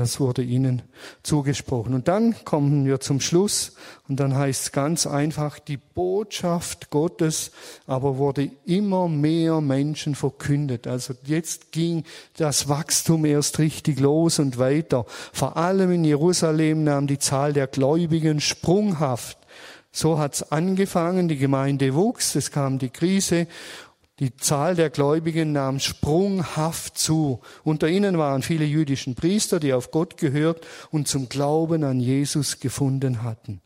Das 0.00 0.18
wurde 0.18 0.40
ihnen 0.40 0.80
zugesprochen. 1.22 1.92
Und 1.92 2.08
dann 2.08 2.34
kommen 2.46 2.86
wir 2.86 3.00
zum 3.00 3.20
Schluss 3.20 3.74
und 4.08 4.18
dann 4.18 4.34
heißt 4.34 4.62
es 4.62 4.72
ganz 4.72 5.06
einfach, 5.06 5.58
die 5.58 5.76
Botschaft 5.76 6.88
Gottes 6.88 7.50
aber 7.86 8.16
wurde 8.16 8.50
immer 8.64 9.08
mehr 9.08 9.60
Menschen 9.60 10.14
verkündet. 10.14 10.86
Also 10.86 11.12
jetzt 11.24 11.70
ging 11.72 12.04
das 12.38 12.70
Wachstum 12.70 13.26
erst 13.26 13.58
richtig 13.58 14.00
los 14.00 14.38
und 14.38 14.56
weiter. 14.56 15.04
Vor 15.34 15.58
allem 15.58 15.92
in 15.92 16.04
Jerusalem 16.04 16.82
nahm 16.84 17.06
die 17.06 17.18
Zahl 17.18 17.52
der 17.52 17.66
Gläubigen 17.66 18.40
sprunghaft. 18.40 19.36
So 19.92 20.18
hat's 20.18 20.50
angefangen, 20.50 21.28
die 21.28 21.36
Gemeinde 21.36 21.94
wuchs, 21.94 22.36
es 22.36 22.50
kam 22.50 22.78
die 22.78 22.88
Krise 22.88 23.48
die 24.20 24.36
Zahl 24.36 24.76
der 24.76 24.90
Gläubigen 24.90 25.52
nahm 25.52 25.80
sprunghaft 25.80 26.98
zu. 26.98 27.40
Unter 27.64 27.88
ihnen 27.88 28.18
waren 28.18 28.42
viele 28.42 28.66
jüdischen 28.66 29.14
Priester, 29.14 29.58
die 29.58 29.72
auf 29.72 29.90
Gott 29.90 30.18
gehört 30.18 30.66
und 30.90 31.08
zum 31.08 31.28
Glauben 31.28 31.82
an 31.84 31.98
Jesus 31.98 32.60
gefunden 32.60 33.22
hatten. 33.22 33.62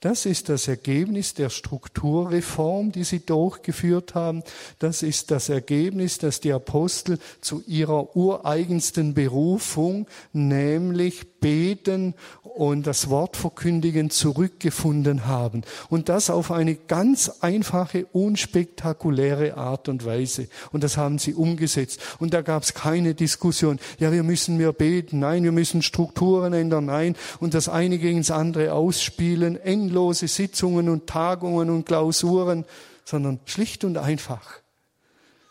Das 0.00 0.26
ist 0.26 0.48
das 0.48 0.66
Ergebnis 0.66 1.34
der 1.34 1.48
Strukturreform, 1.48 2.90
die 2.90 3.04
sie 3.04 3.24
durchgeführt 3.24 4.16
haben. 4.16 4.42
Das 4.80 5.02
ist 5.04 5.30
das 5.30 5.48
Ergebnis, 5.48 6.18
dass 6.18 6.40
die 6.40 6.52
Apostel 6.52 7.18
zu 7.40 7.62
ihrer 7.68 8.16
ureigensten 8.16 9.14
Berufung, 9.14 10.08
nämlich 10.32 11.26
beten 11.42 12.14
und 12.42 12.86
das 12.86 13.10
Wort 13.10 13.36
verkündigen, 13.36 14.08
zurückgefunden 14.08 15.26
haben. 15.26 15.62
Und 15.90 16.08
das 16.08 16.30
auf 16.30 16.50
eine 16.50 16.76
ganz 16.76 17.28
einfache, 17.40 18.06
unspektakuläre 18.12 19.58
Art 19.58 19.90
und 19.90 20.06
Weise. 20.06 20.48
Und 20.70 20.82
das 20.82 20.96
haben 20.96 21.18
sie 21.18 21.34
umgesetzt. 21.34 22.00
Und 22.18 22.32
da 22.32 22.40
gab 22.40 22.62
es 22.62 22.72
keine 22.72 23.14
Diskussion. 23.14 23.78
Ja, 23.98 24.12
wir 24.12 24.22
müssen 24.22 24.56
mehr 24.56 24.72
beten. 24.72 25.18
Nein, 25.18 25.44
wir 25.44 25.52
müssen 25.52 25.82
Strukturen 25.82 26.54
ändern. 26.54 26.86
Nein. 26.86 27.16
Und 27.40 27.52
das 27.52 27.68
eine 27.68 27.98
gegen 27.98 28.18
das 28.18 28.30
andere 28.30 28.72
ausspielen. 28.72 29.60
Endlose 29.60 30.28
Sitzungen 30.28 30.88
und 30.88 31.06
Tagungen 31.06 31.68
und 31.68 31.84
Klausuren. 31.84 32.64
Sondern 33.04 33.40
schlicht 33.44 33.84
und 33.84 33.98
einfach. 33.98 34.60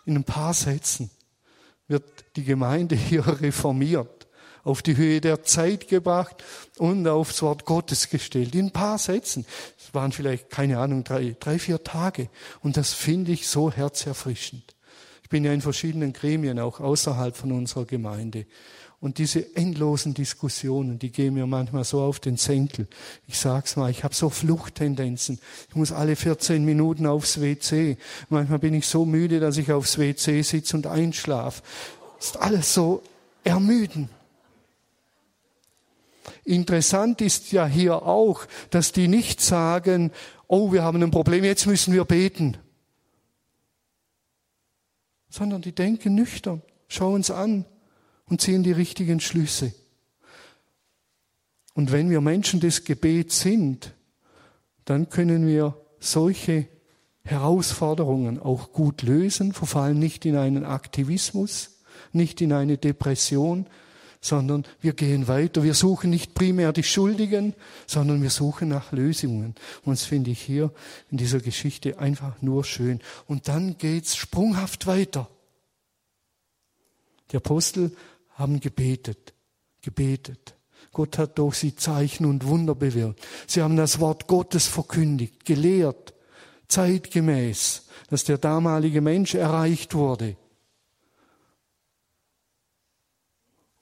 In 0.06 0.16
ein 0.16 0.24
paar 0.24 0.54
Sätzen 0.54 1.12
wird 1.88 2.06
die 2.38 2.44
Gemeinde 2.44 2.96
hier 2.96 3.28
reformiert 3.42 4.21
auf 4.64 4.82
die 4.82 4.98
Höhe 4.98 5.22
der 5.22 5.44
Zeit 5.44 5.88
gebracht 5.88 6.44
und 6.78 7.08
aufs 7.08 7.42
Wort 7.42 7.66
Gottes 7.66 8.10
gestellt. 8.10 8.56
In 8.56 8.68
ein 8.68 8.72
paar 8.72 8.98
Sätzen. 8.98 9.46
Es 9.78 9.94
waren 9.94 10.12
vielleicht, 10.12 10.50
keine 10.50 10.80
Ahnung, 10.80 11.04
drei, 11.04 11.36
drei, 11.40 11.60
vier 11.60 11.84
Tage. 11.84 12.30
Und 12.62 12.78
das 12.78 12.94
finde 12.94 13.32
ich 13.32 13.48
so 13.48 13.72
herzerfrischend. 13.72 14.76
Ich 15.24 15.30
bin 15.30 15.46
ja 15.46 15.54
in 15.54 15.62
verschiedenen 15.62 16.14
Gremien, 16.14 16.60
auch 16.60 16.80
außerhalb 16.80 17.36
von 17.36 17.52
unserer 17.52 17.86
Gemeinde. 17.86 18.46
Und 19.02 19.18
diese 19.18 19.56
endlosen 19.56 20.14
Diskussionen, 20.14 21.00
die 21.00 21.12
gehen 21.12 21.34
mir 21.34 21.48
manchmal 21.48 21.84
so 21.84 22.02
auf 22.02 22.20
den 22.20 22.38
Senkel. 22.38 22.88
Ich 23.28 23.40
sag's 23.40 23.76
mal, 23.76 23.90
ich 23.90 24.04
habe 24.04 24.14
so 24.14 24.30
Fluchttendenzen. 24.30 25.40
Ich 25.70 25.76
muss 25.76 25.92
alle 25.92 26.16
14 26.16 26.64
Minuten 26.64 27.08
aufs 27.08 27.42
WC. 27.42 27.98
Manchmal 28.30 28.60
bin 28.60 28.76
ich 28.76 28.86
so 28.86 29.04
müde, 29.06 29.40
dass 29.40 29.58
ich 29.58 29.72
aufs 29.72 29.98
WC 29.98 30.44
sitze 30.44 30.78
und 30.78 30.86
einschlafe. 30.86 31.64
Ist 32.20 32.38
alles 32.38 32.76
so 32.76 33.02
ermüden. 33.44 34.10
Interessant 36.44 37.22
ist 37.22 37.52
ja 37.52 37.66
hier 37.66 38.04
auch, 38.04 38.46
dass 38.70 38.92
die 38.92 39.08
nicht 39.08 39.42
sagen, 39.42 40.12
oh, 40.48 40.72
wir 40.72 40.84
haben 40.84 41.02
ein 41.02 41.12
Problem, 41.12 41.44
jetzt 41.44 41.66
müssen 41.66 41.94
wir 41.94 42.06
beten. 42.06 42.58
Sondern 45.30 45.62
die 45.62 45.74
denken 45.74 46.16
nüchtern, 46.16 46.62
schauen 46.88 47.22
es 47.22 47.32
an 47.32 47.66
und 48.26 48.42
ziehen 48.42 48.64
die 48.64 48.72
richtigen 48.72 49.20
Schlüsse. 49.20 49.74
Und 51.74 51.92
wenn 51.92 52.10
wir 52.10 52.22
Menschen 52.22 52.60
des 52.60 52.84
Gebets 52.84 53.40
sind, 53.40 53.94
dann 54.86 55.10
können 55.10 55.48
wir 55.48 55.78
solche 56.00 56.68
Herausforderungen 57.24 58.40
auch 58.40 58.74
gut 58.74 59.04
lösen, 59.04 59.54
verfallen 59.54 60.00
nicht 60.00 60.26
in 60.26 60.36
einen 60.36 60.66
Aktivismus, 60.66 61.82
nicht 62.12 62.42
in 62.42 62.52
eine 62.52 62.78
Depression, 62.78 63.68
sondern 64.22 64.66
wir 64.80 64.94
gehen 64.94 65.28
weiter. 65.28 65.64
Wir 65.64 65.74
suchen 65.74 66.12
nicht 66.12 66.36
primär 66.36 66.72
die 66.72 66.84
Schuldigen, 66.84 67.56
sondern 67.88 68.22
wir 68.22 68.30
suchen 68.30 68.70
nach 68.70 68.92
Lösungen. 68.92 69.56
Und 69.84 69.94
das 69.94 70.04
finde 70.04 70.30
ich 70.30 70.42
hier 70.42 70.72
in 71.10 71.18
dieser 71.18 71.40
Geschichte 71.40 71.98
einfach 71.98 72.40
nur 72.42 72.64
schön. 72.64 73.02
Und 73.26 73.48
dann 73.48 73.78
geht's 73.80 74.16
sprunghaft 74.16 74.86
weiter. 74.86 75.28
Die 77.32 77.38
Apostel 77.38 77.96
haben 78.36 78.60
gebetet, 78.60 79.34
gebetet. 79.82 80.56
Gott 80.92 81.18
hat 81.18 81.40
durch 81.40 81.56
sie 81.56 81.76
Zeichen 81.76 82.26
und 82.26 82.46
Wunder 82.46 82.76
bewirkt. 82.76 83.22
Sie 83.48 83.62
haben 83.62 83.78
das 83.78 84.00
Wort 84.00 84.28
Gottes 84.28 84.68
verkündigt, 84.68 85.46
gelehrt, 85.46 86.14
zeitgemäß, 86.68 87.88
dass 88.10 88.26
der 88.26 88.38
damalige 88.38 89.02
Mensch 89.02 89.34
erreicht 89.34 89.94
wurde. 89.96 90.36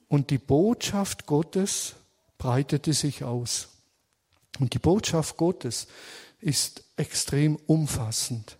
Und 0.09 0.31
die 0.31 0.39
Botschaft 0.39 1.25
Gottes 1.27 1.95
breitete 2.37 2.93
sich 2.93 3.23
aus. 3.23 3.69
Und 4.59 4.73
die 4.73 4.79
Botschaft 4.79 5.37
Gottes 5.37 5.87
ist 6.41 6.83
extrem 6.97 7.55
umfassend. 7.67 8.57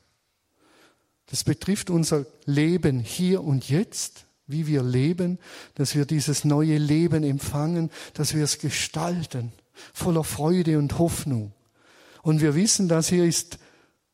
Das 1.26 1.44
betrifft 1.44 1.90
unser 1.90 2.26
Leben 2.46 3.00
hier 3.00 3.44
und 3.44 3.68
jetzt, 3.70 4.26
wie 4.48 4.68
wir 4.68 4.84
leben, 4.84 5.40
dass 5.76 5.96
wir 5.96 6.06
dieses 6.06 6.46
neue 6.46 6.78
Leben 6.78 7.24
empfangen, 7.24 7.92
dass 8.14 8.34
wir 8.34 8.44
es 8.44 8.60
gestalten, 8.60 9.52
voller 9.94 10.24
Freude 10.24 10.78
und 10.78 10.98
Hoffnung. 10.98 11.52
Und 12.22 12.42
wir 12.42 12.56
wissen, 12.56 12.88
das 12.88 13.10
hier 13.10 13.26
ist 13.26 13.60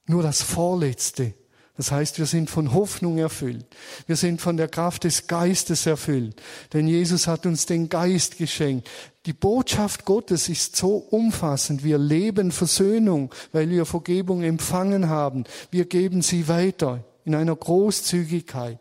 nur 0.08 0.24
das 0.24 0.42
Vorletzte 0.42 1.34
das 1.78 1.92
heißt, 1.92 2.20
wir 2.20 2.26
sind 2.26 2.50
von 2.50 2.74
Hoffnung 2.74 3.18
erfüllt. 3.18 3.66
Wir 4.08 4.16
sind 4.16 4.40
von 4.40 4.56
der 4.56 4.70
Kraft 4.70 5.04
des 5.04 5.28
Geistes 5.28 5.86
erfüllt. 5.86 6.42
Denn 6.72 6.88
Jesus 6.88 7.28
hat 7.28 7.46
uns 7.46 7.66
den 7.66 7.90
Geist 7.90 8.38
geschenkt. 8.38 8.90
Die 9.26 9.34
Botschaft 9.34 10.06
Gottes 10.06 10.48
ist 10.48 10.78
so 10.78 10.96
umfassend. 10.96 11.84
Wir 11.84 11.98
leben 11.98 12.52
Versöhnung, 12.52 13.34
weil 13.52 13.70
wir 13.70 13.86
Vergebung 13.86 14.44
empfangen 14.44 15.10
haben. 15.10 15.44
Wir 15.70 15.86
geben 15.86 16.22
sie 16.22 16.48
weiter 16.48 17.04
in 17.26 17.36
einer 17.36 17.56
Großzügigkeit. 17.56 18.80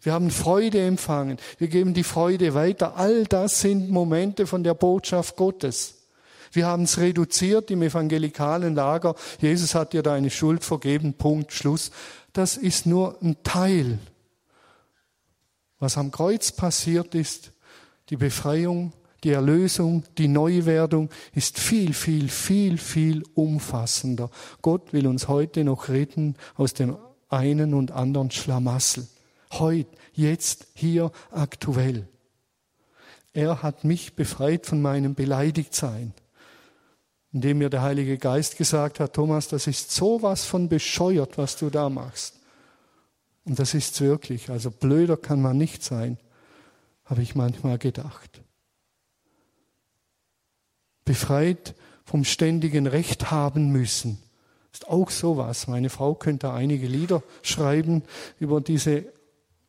Wir 0.00 0.12
haben 0.12 0.30
Freude 0.30 0.80
empfangen. 0.80 1.36
Wir 1.58 1.68
geben 1.68 1.92
die 1.92 2.04
Freude 2.04 2.54
weiter. 2.54 2.96
All 2.96 3.24
das 3.24 3.60
sind 3.60 3.90
Momente 3.90 4.46
von 4.46 4.64
der 4.64 4.74
Botschaft 4.74 5.36
Gottes. 5.36 5.95
Wir 6.52 6.66
haben 6.66 6.84
es 6.84 6.98
reduziert 6.98 7.70
im 7.70 7.82
evangelikalen 7.82 8.74
Lager. 8.74 9.14
Jesus 9.40 9.74
hat 9.74 9.92
dir 9.92 10.02
deine 10.02 10.30
Schuld 10.30 10.64
vergeben. 10.64 11.14
Punkt, 11.14 11.52
Schluss. 11.52 11.90
Das 12.32 12.56
ist 12.56 12.86
nur 12.86 13.20
ein 13.22 13.42
Teil. 13.42 13.98
Was 15.78 15.96
am 15.98 16.10
Kreuz 16.10 16.52
passiert 16.52 17.14
ist, 17.14 17.52
die 18.08 18.16
Befreiung, 18.16 18.92
die 19.24 19.30
Erlösung, 19.30 20.04
die 20.18 20.28
Neuwerdung 20.28 21.10
ist 21.34 21.58
viel, 21.58 21.92
viel, 21.92 22.28
viel, 22.28 22.78
viel 22.78 23.24
umfassender. 23.34 24.30
Gott 24.62 24.92
will 24.92 25.06
uns 25.06 25.28
heute 25.28 25.64
noch 25.64 25.88
retten 25.88 26.36
aus 26.54 26.74
dem 26.74 26.96
einen 27.28 27.74
und 27.74 27.90
anderen 27.90 28.30
Schlamassel. 28.30 29.06
Heute, 29.52 29.90
jetzt, 30.12 30.68
hier, 30.74 31.10
aktuell. 31.30 32.08
Er 33.32 33.62
hat 33.62 33.84
mich 33.84 34.14
befreit 34.14 34.66
von 34.66 34.80
meinem 34.80 35.14
Beleidigtsein 35.14 36.14
indem 37.36 37.58
mir 37.58 37.68
der 37.68 37.82
Heilige 37.82 38.16
Geist 38.16 38.56
gesagt 38.56 38.98
hat, 38.98 39.12
Thomas, 39.12 39.48
das 39.48 39.66
ist 39.66 39.90
sowas 39.90 40.46
von 40.46 40.70
bescheuert, 40.70 41.36
was 41.36 41.58
du 41.58 41.68
da 41.68 41.90
machst. 41.90 42.40
Und 43.44 43.58
das 43.58 43.74
ist 43.74 44.00
wirklich, 44.00 44.48
also 44.48 44.70
blöder 44.70 45.18
kann 45.18 45.42
man 45.42 45.58
nicht 45.58 45.82
sein, 45.82 46.16
habe 47.04 47.20
ich 47.20 47.34
manchmal 47.34 47.76
gedacht. 47.76 48.40
befreit 51.04 51.74
vom 52.04 52.24
ständigen 52.24 52.86
Recht 52.86 53.30
haben 53.30 53.70
müssen. 53.70 54.18
Ist 54.72 54.88
auch 54.88 55.10
sowas. 55.10 55.68
Meine 55.68 55.90
Frau 55.90 56.14
könnte 56.14 56.52
einige 56.52 56.86
Lieder 56.86 57.22
schreiben 57.42 58.02
über 58.40 58.62
diese 58.62 59.04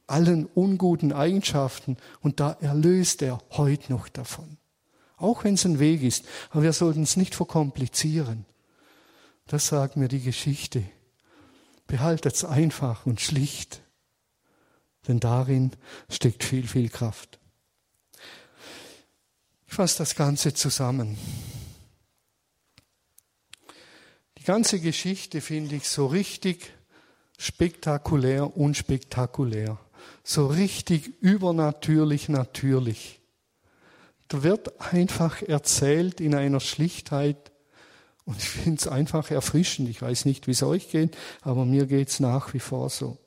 allen 0.08 0.46
unguten 0.46 1.12
Eigenschaften 1.12 1.98
und 2.22 2.40
da 2.40 2.56
erlöst 2.62 3.22
er 3.22 3.40
heute 3.52 3.92
noch 3.92 4.08
davon. 4.08 4.58
Auch 5.18 5.44
wenn 5.44 5.56
es 5.56 5.66
ein 5.66 5.80
Weg 5.80 6.04
ist, 6.04 6.26
aber 6.52 6.64
wir 6.64 6.74
sollten 6.74 7.04
es 7.04 7.18
nicht 7.18 7.36
verkomplizieren. 7.36 8.46
Das 9.48 9.68
sagt 9.68 9.98
mir 9.98 10.08
die 10.08 10.22
Geschichte. 10.22 10.84
Behaltet 11.88 12.36
es 12.36 12.46
einfach 12.46 13.06
und 13.06 13.20
schlicht, 13.20 13.82
denn 15.08 15.20
darin 15.20 15.72
steckt 16.10 16.44
viel, 16.44 16.68
viel 16.68 16.90
Kraft. 16.90 17.40
Ich 19.68 19.74
fasse 19.74 20.00
das 20.00 20.16
Ganze 20.16 20.54
zusammen. 20.54 21.18
Die 24.38 24.44
ganze 24.44 24.80
Geschichte 24.80 25.42
finde 25.42 25.76
ich 25.76 25.88
so 25.88 26.08
richtig 26.08 26.72
spektakulär, 27.38 28.56
unspektakulär. 28.56 29.80
So 30.24 30.48
richtig 30.48 31.08
übernatürlich, 31.22 32.30
natürlich. 32.30 33.17
Da 34.28 34.44
wird 34.44 34.82
einfach 34.94 35.42
erzählt 35.42 36.20
in 36.20 36.36
einer 36.36 36.60
Schlichtheit. 36.60 37.52
Und 38.26 38.38
ich 38.40 38.50
finde 38.50 38.78
es 38.80 38.88
einfach 38.88 39.32
erfrischend. 39.32 39.90
Ich 39.90 40.02
weiß 40.02 40.26
nicht, 40.26 40.48
wie 40.48 40.52
es 40.52 40.64
euch 40.64 40.90
geht, 40.90 41.16
aber 41.42 41.66
mir 41.66 41.86
geht 41.86 42.10
es 42.10 42.20
nach 42.20 42.54
wie 42.54 42.60
vor 42.60 42.90
so. 42.90 43.18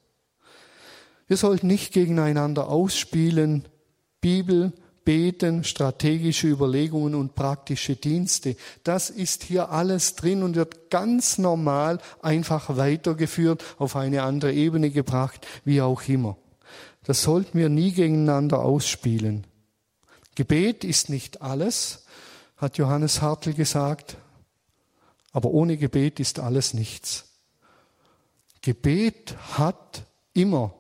Wir 1.27 1.37
sollten 1.37 1.69
nicht 1.69 1.93
gegeneinander 1.93 2.69
ausspielen. 2.69 3.67
Bibel, 4.21 4.73
Beten, 5.05 5.65
strategische 5.65 6.49
Überlegungen 6.49 7.15
und 7.15 7.35
praktische 7.35 7.97
Dienste. 7.97 8.57
Das 8.85 9.09
ist 9.09 9.45
hier 9.45 9.71
alles 9.71 10.17
drin 10.17 10.43
und 10.43 10.57
wird 10.57 10.91
ganz 10.91 11.39
normal 11.39 11.99
einfach 12.21 12.77
weitergeführt, 12.77 13.65
auf 13.79 13.97
eine 13.97 14.23
andere 14.23 14.53
Ebene 14.53 14.91
gebracht, 14.91 15.47
wie 15.65 15.81
auch 15.81 16.03
immer. 16.09 16.37
Das 17.05 17.23
sollten 17.23 17.59
wir 17.59 17.71
nie 17.71 17.93
gegeneinander 17.93 18.61
ausspielen. 18.61 19.47
Gebet 20.35 20.85
ist 20.85 21.09
nicht 21.09 21.43
alles, 21.43 22.05
hat 22.57 22.79
Johannes 22.79 23.21
Hartl 23.23 23.53
gesagt, 23.53 24.17
aber 25.33 25.51
ohne 25.51 25.77
Gebet 25.77 26.21
ist 26.21 26.39
alles 26.39 26.75
nichts. 26.75 27.27
Gebet 28.63 29.37
hat 29.59 30.05
immer 30.35 30.75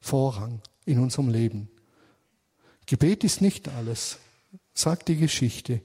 Vorrang 0.00 0.60
in 0.84 0.98
unserem 0.98 1.28
Leben. 1.28 1.70
Gebet 2.86 3.22
ist 3.22 3.40
nicht 3.40 3.68
alles, 3.68 4.18
sagt 4.72 5.08
die 5.08 5.16
Geschichte. 5.16 5.80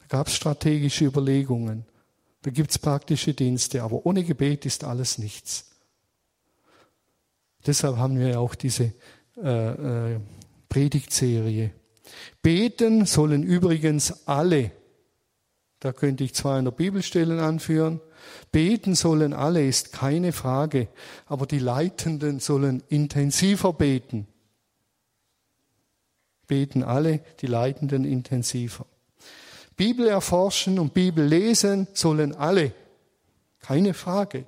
Da 0.00 0.06
gab 0.06 0.26
es 0.26 0.34
strategische 0.34 1.04
Überlegungen, 1.04 1.86
da 2.42 2.50
gibt 2.50 2.72
es 2.72 2.78
praktische 2.78 3.34
Dienste, 3.34 3.82
aber 3.82 4.04
ohne 4.04 4.24
Gebet 4.24 4.66
ist 4.66 4.84
alles 4.84 5.18
nichts. 5.18 5.70
Deshalb 7.64 7.96
haben 7.96 8.18
wir 8.18 8.40
auch 8.40 8.56
diese 8.56 8.92
äh, 9.36 10.14
äh, 10.14 10.20
Predigtserie. 10.68 11.72
Beten 12.42 13.06
sollen 13.06 13.42
übrigens 13.42 14.26
alle. 14.26 14.72
Da 15.80 15.92
könnte 15.92 16.24
ich 16.24 16.34
200 16.34 16.76
Bibelstellen 16.76 17.40
anführen. 17.40 18.00
Beten 18.52 18.94
sollen 18.94 19.32
alle, 19.32 19.66
ist 19.66 19.92
keine 19.92 20.32
Frage. 20.32 20.88
Aber 21.26 21.46
die 21.46 21.58
Leitenden 21.58 22.40
sollen 22.40 22.82
intensiver 22.88 23.72
beten 23.72 24.28
beten 26.52 26.82
alle, 26.82 27.20
die 27.40 27.46
Leitenden 27.46 28.04
intensiver. 28.04 28.84
Bibel 29.74 30.06
erforschen 30.06 30.78
und 30.78 30.92
Bibel 30.92 31.24
lesen 31.24 31.88
sollen 31.94 32.34
alle, 32.34 32.74
keine 33.60 33.94
Frage. 33.94 34.46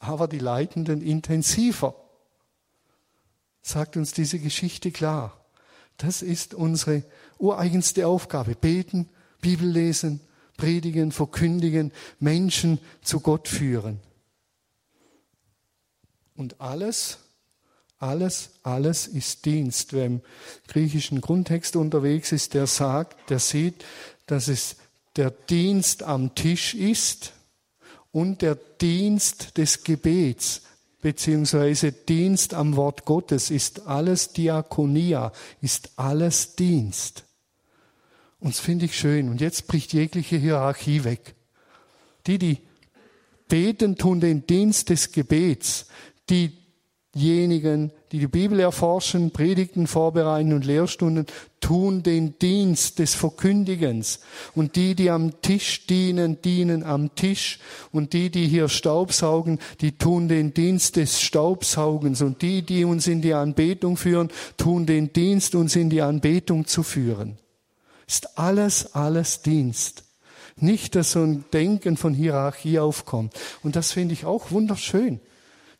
Aber 0.00 0.26
die 0.26 0.40
Leitenden 0.40 1.00
intensiver. 1.02 1.94
Sagt 3.62 3.96
uns 3.96 4.12
diese 4.12 4.40
Geschichte 4.40 4.90
klar. 4.90 5.40
Das 5.96 6.22
ist 6.22 6.54
unsere 6.54 7.02
ureigenste 7.38 8.06
Aufgabe. 8.06 8.54
Beten, 8.54 9.08
Bibel 9.40 9.68
lesen, 9.68 10.20
predigen, 10.56 11.12
verkündigen, 11.12 11.92
Menschen 12.18 12.78
zu 13.02 13.20
Gott 13.20 13.48
führen. 13.48 14.00
Und 16.36 16.60
alles 16.60 17.18
alles, 18.04 18.50
alles 18.62 19.06
ist 19.06 19.46
Dienst. 19.46 19.94
Wer 19.94 20.06
im 20.06 20.20
griechischen 20.68 21.22
Grundtext 21.22 21.74
unterwegs 21.74 22.32
ist, 22.32 22.52
der 22.52 22.66
sagt, 22.66 23.30
der 23.30 23.38
sieht, 23.38 23.84
dass 24.26 24.48
es 24.48 24.76
der 25.16 25.30
Dienst 25.30 26.02
am 26.02 26.34
Tisch 26.34 26.74
ist 26.74 27.32
und 28.12 28.42
der 28.42 28.56
Dienst 28.56 29.56
des 29.56 29.84
Gebets, 29.84 30.62
beziehungsweise 31.04 31.92
Dienst 31.92 32.54
am 32.54 32.76
Wort 32.76 33.04
Gottes 33.04 33.50
ist 33.50 33.86
alles 33.86 34.32
Diakonia, 34.32 35.32
ist 35.60 35.90
alles 35.96 36.56
Dienst. 36.56 37.24
Und 38.40 38.54
das 38.54 38.60
finde 38.60 38.86
ich 38.86 38.98
schön. 38.98 39.28
Und 39.28 39.42
jetzt 39.42 39.66
bricht 39.66 39.92
jegliche 39.92 40.38
Hierarchie 40.38 41.04
weg. 41.04 41.34
Die, 42.26 42.38
die 42.38 42.58
beten, 43.48 43.96
tun 43.96 44.20
den 44.20 44.46
Dienst 44.46 44.88
des 44.88 45.12
Gebets. 45.12 45.88
Die 46.30 46.56
diejenigen, 47.14 47.92
die 48.12 48.18
die 48.18 48.26
Bibel 48.26 48.60
erforschen, 48.60 49.30
Predigten 49.30 49.86
vorbereiten 49.86 50.52
und 50.52 50.64
Lehrstunden, 50.64 51.26
tun 51.60 52.02
den 52.02 52.38
Dienst 52.38 52.98
des 52.98 53.14
Verkündigens. 53.14 54.20
Und 54.54 54.76
die, 54.76 54.94
die 54.94 55.10
am 55.10 55.40
Tisch 55.40 55.86
dienen, 55.86 56.40
dienen 56.42 56.82
am 56.82 57.14
Tisch. 57.14 57.58
Und 57.92 58.12
die, 58.12 58.30
die 58.30 58.46
hier 58.46 58.68
Staubsaugen, 58.68 59.58
die 59.80 59.98
tun 59.98 60.28
den 60.28 60.54
Dienst 60.54 60.96
des 60.96 61.20
Staubsaugens. 61.20 62.22
Und 62.22 62.42
die, 62.42 62.62
die 62.62 62.84
uns 62.84 63.06
in 63.06 63.22
die 63.22 63.34
Anbetung 63.34 63.96
führen, 63.96 64.30
tun 64.56 64.86
den 64.86 65.12
Dienst, 65.12 65.54
uns 65.54 65.76
in 65.76 65.90
die 65.90 66.02
Anbetung 66.02 66.66
zu 66.66 66.82
führen. 66.82 67.38
Ist 68.06 68.38
alles, 68.38 68.94
alles 68.94 69.42
Dienst. 69.42 70.04
Nicht, 70.56 70.94
dass 70.94 71.12
so 71.12 71.22
ein 71.22 71.44
Denken 71.52 71.96
von 71.96 72.14
Hierarchie 72.14 72.78
aufkommt. 72.78 73.34
Und 73.62 73.76
das 73.76 73.92
finde 73.92 74.14
ich 74.14 74.24
auch 74.24 74.50
wunderschön. 74.50 75.20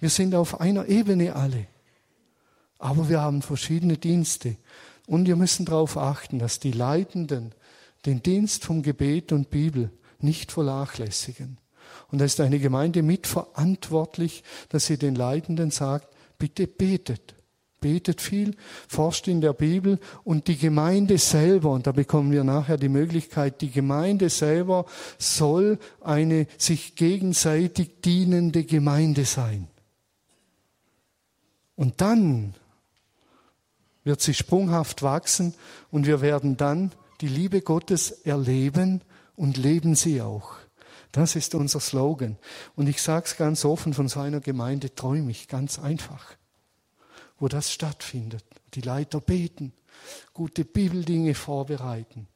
Wir 0.04 0.10
sind 0.10 0.34
auf 0.34 0.60
einer 0.60 0.86
Ebene 0.86 1.34
alle. 1.34 1.66
Aber 2.78 3.08
wir 3.08 3.22
haben 3.22 3.40
verschiedene 3.40 3.96
Dienste. 3.96 4.58
Und 5.06 5.26
wir 5.26 5.34
müssen 5.34 5.64
darauf 5.64 5.96
achten, 5.96 6.38
dass 6.38 6.60
die 6.60 6.72
Leitenden 6.72 7.54
den 8.04 8.22
Dienst 8.22 8.66
vom 8.66 8.82
Gebet 8.82 9.32
und 9.32 9.48
Bibel 9.48 9.90
nicht 10.18 10.52
vernachlässigen. 10.52 11.56
Und 12.10 12.18
da 12.18 12.26
ist 12.26 12.38
eine 12.40 12.58
Gemeinde 12.58 13.02
mitverantwortlich, 13.02 14.44
dass 14.68 14.84
sie 14.84 14.98
den 14.98 15.14
Leitenden 15.14 15.70
sagt, 15.70 16.08
bitte 16.36 16.66
betet. 16.66 17.34
Betet 17.80 18.20
viel, 18.20 18.58
forscht 18.86 19.26
in 19.26 19.40
der 19.40 19.54
Bibel 19.54 19.98
und 20.22 20.48
die 20.48 20.58
Gemeinde 20.58 21.16
selber, 21.16 21.70
und 21.70 21.86
da 21.86 21.92
bekommen 21.92 22.30
wir 22.30 22.44
nachher 22.44 22.76
die 22.76 22.90
Möglichkeit, 22.90 23.62
die 23.62 23.70
Gemeinde 23.70 24.28
selber 24.28 24.84
soll 25.16 25.78
eine 26.02 26.46
sich 26.58 26.94
gegenseitig 26.94 28.02
dienende 28.02 28.64
Gemeinde 28.64 29.24
sein. 29.24 29.68
Und 31.76 32.00
dann 32.00 32.54
wird 34.04 34.20
sie 34.20 34.34
sprunghaft 34.34 35.02
wachsen 35.02 35.54
und 35.90 36.06
wir 36.06 36.20
werden 36.20 36.56
dann 36.56 36.92
die 37.20 37.28
Liebe 37.28 37.62
Gottes 37.62 38.10
erleben 38.10 39.00
und 39.34 39.56
leben 39.56 39.94
sie 39.94 40.20
auch. 40.20 40.56
Das 41.10 41.36
ist 41.36 41.54
unser 41.54 41.80
Slogan. 41.80 42.36
Und 42.76 42.88
ich 42.88 43.00
sage 43.00 43.26
es 43.26 43.36
ganz 43.36 43.64
offen, 43.64 43.94
von 43.94 44.08
so 44.08 44.20
einer 44.20 44.40
Gemeinde 44.40 44.94
träume 44.94 45.30
ich 45.30 45.48
ganz 45.48 45.78
einfach, 45.78 46.34
wo 47.38 47.48
das 47.48 47.72
stattfindet. 47.72 48.44
Die 48.74 48.80
Leiter 48.80 49.20
beten, 49.20 49.72
gute 50.32 50.64
Bibeldinge 50.64 51.34
vorbereiten 51.34 52.28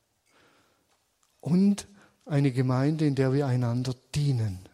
und 1.41 1.87
eine 2.25 2.53
Gemeinde, 2.53 3.07
in 3.07 3.15
der 3.15 3.33
wir 3.33 3.47
einander 3.47 3.95
dienen 4.15 4.68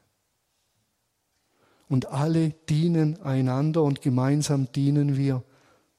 und 1.89 2.07
alle 2.07 2.51
dienen 2.69 3.21
einander 3.23 3.83
und 3.83 4.03
gemeinsam 4.03 4.71
dienen 4.73 5.17
wir 5.17 5.43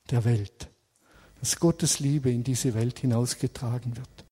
der 0.10 0.26
Welt. 0.26 0.70
Dass 1.40 1.60
Gottes 1.60 2.00
Liebe 2.00 2.32
in 2.32 2.44
diese 2.44 2.74
Welt 2.74 3.00
hinausgetragen 3.00 3.98
wird. 3.98 4.25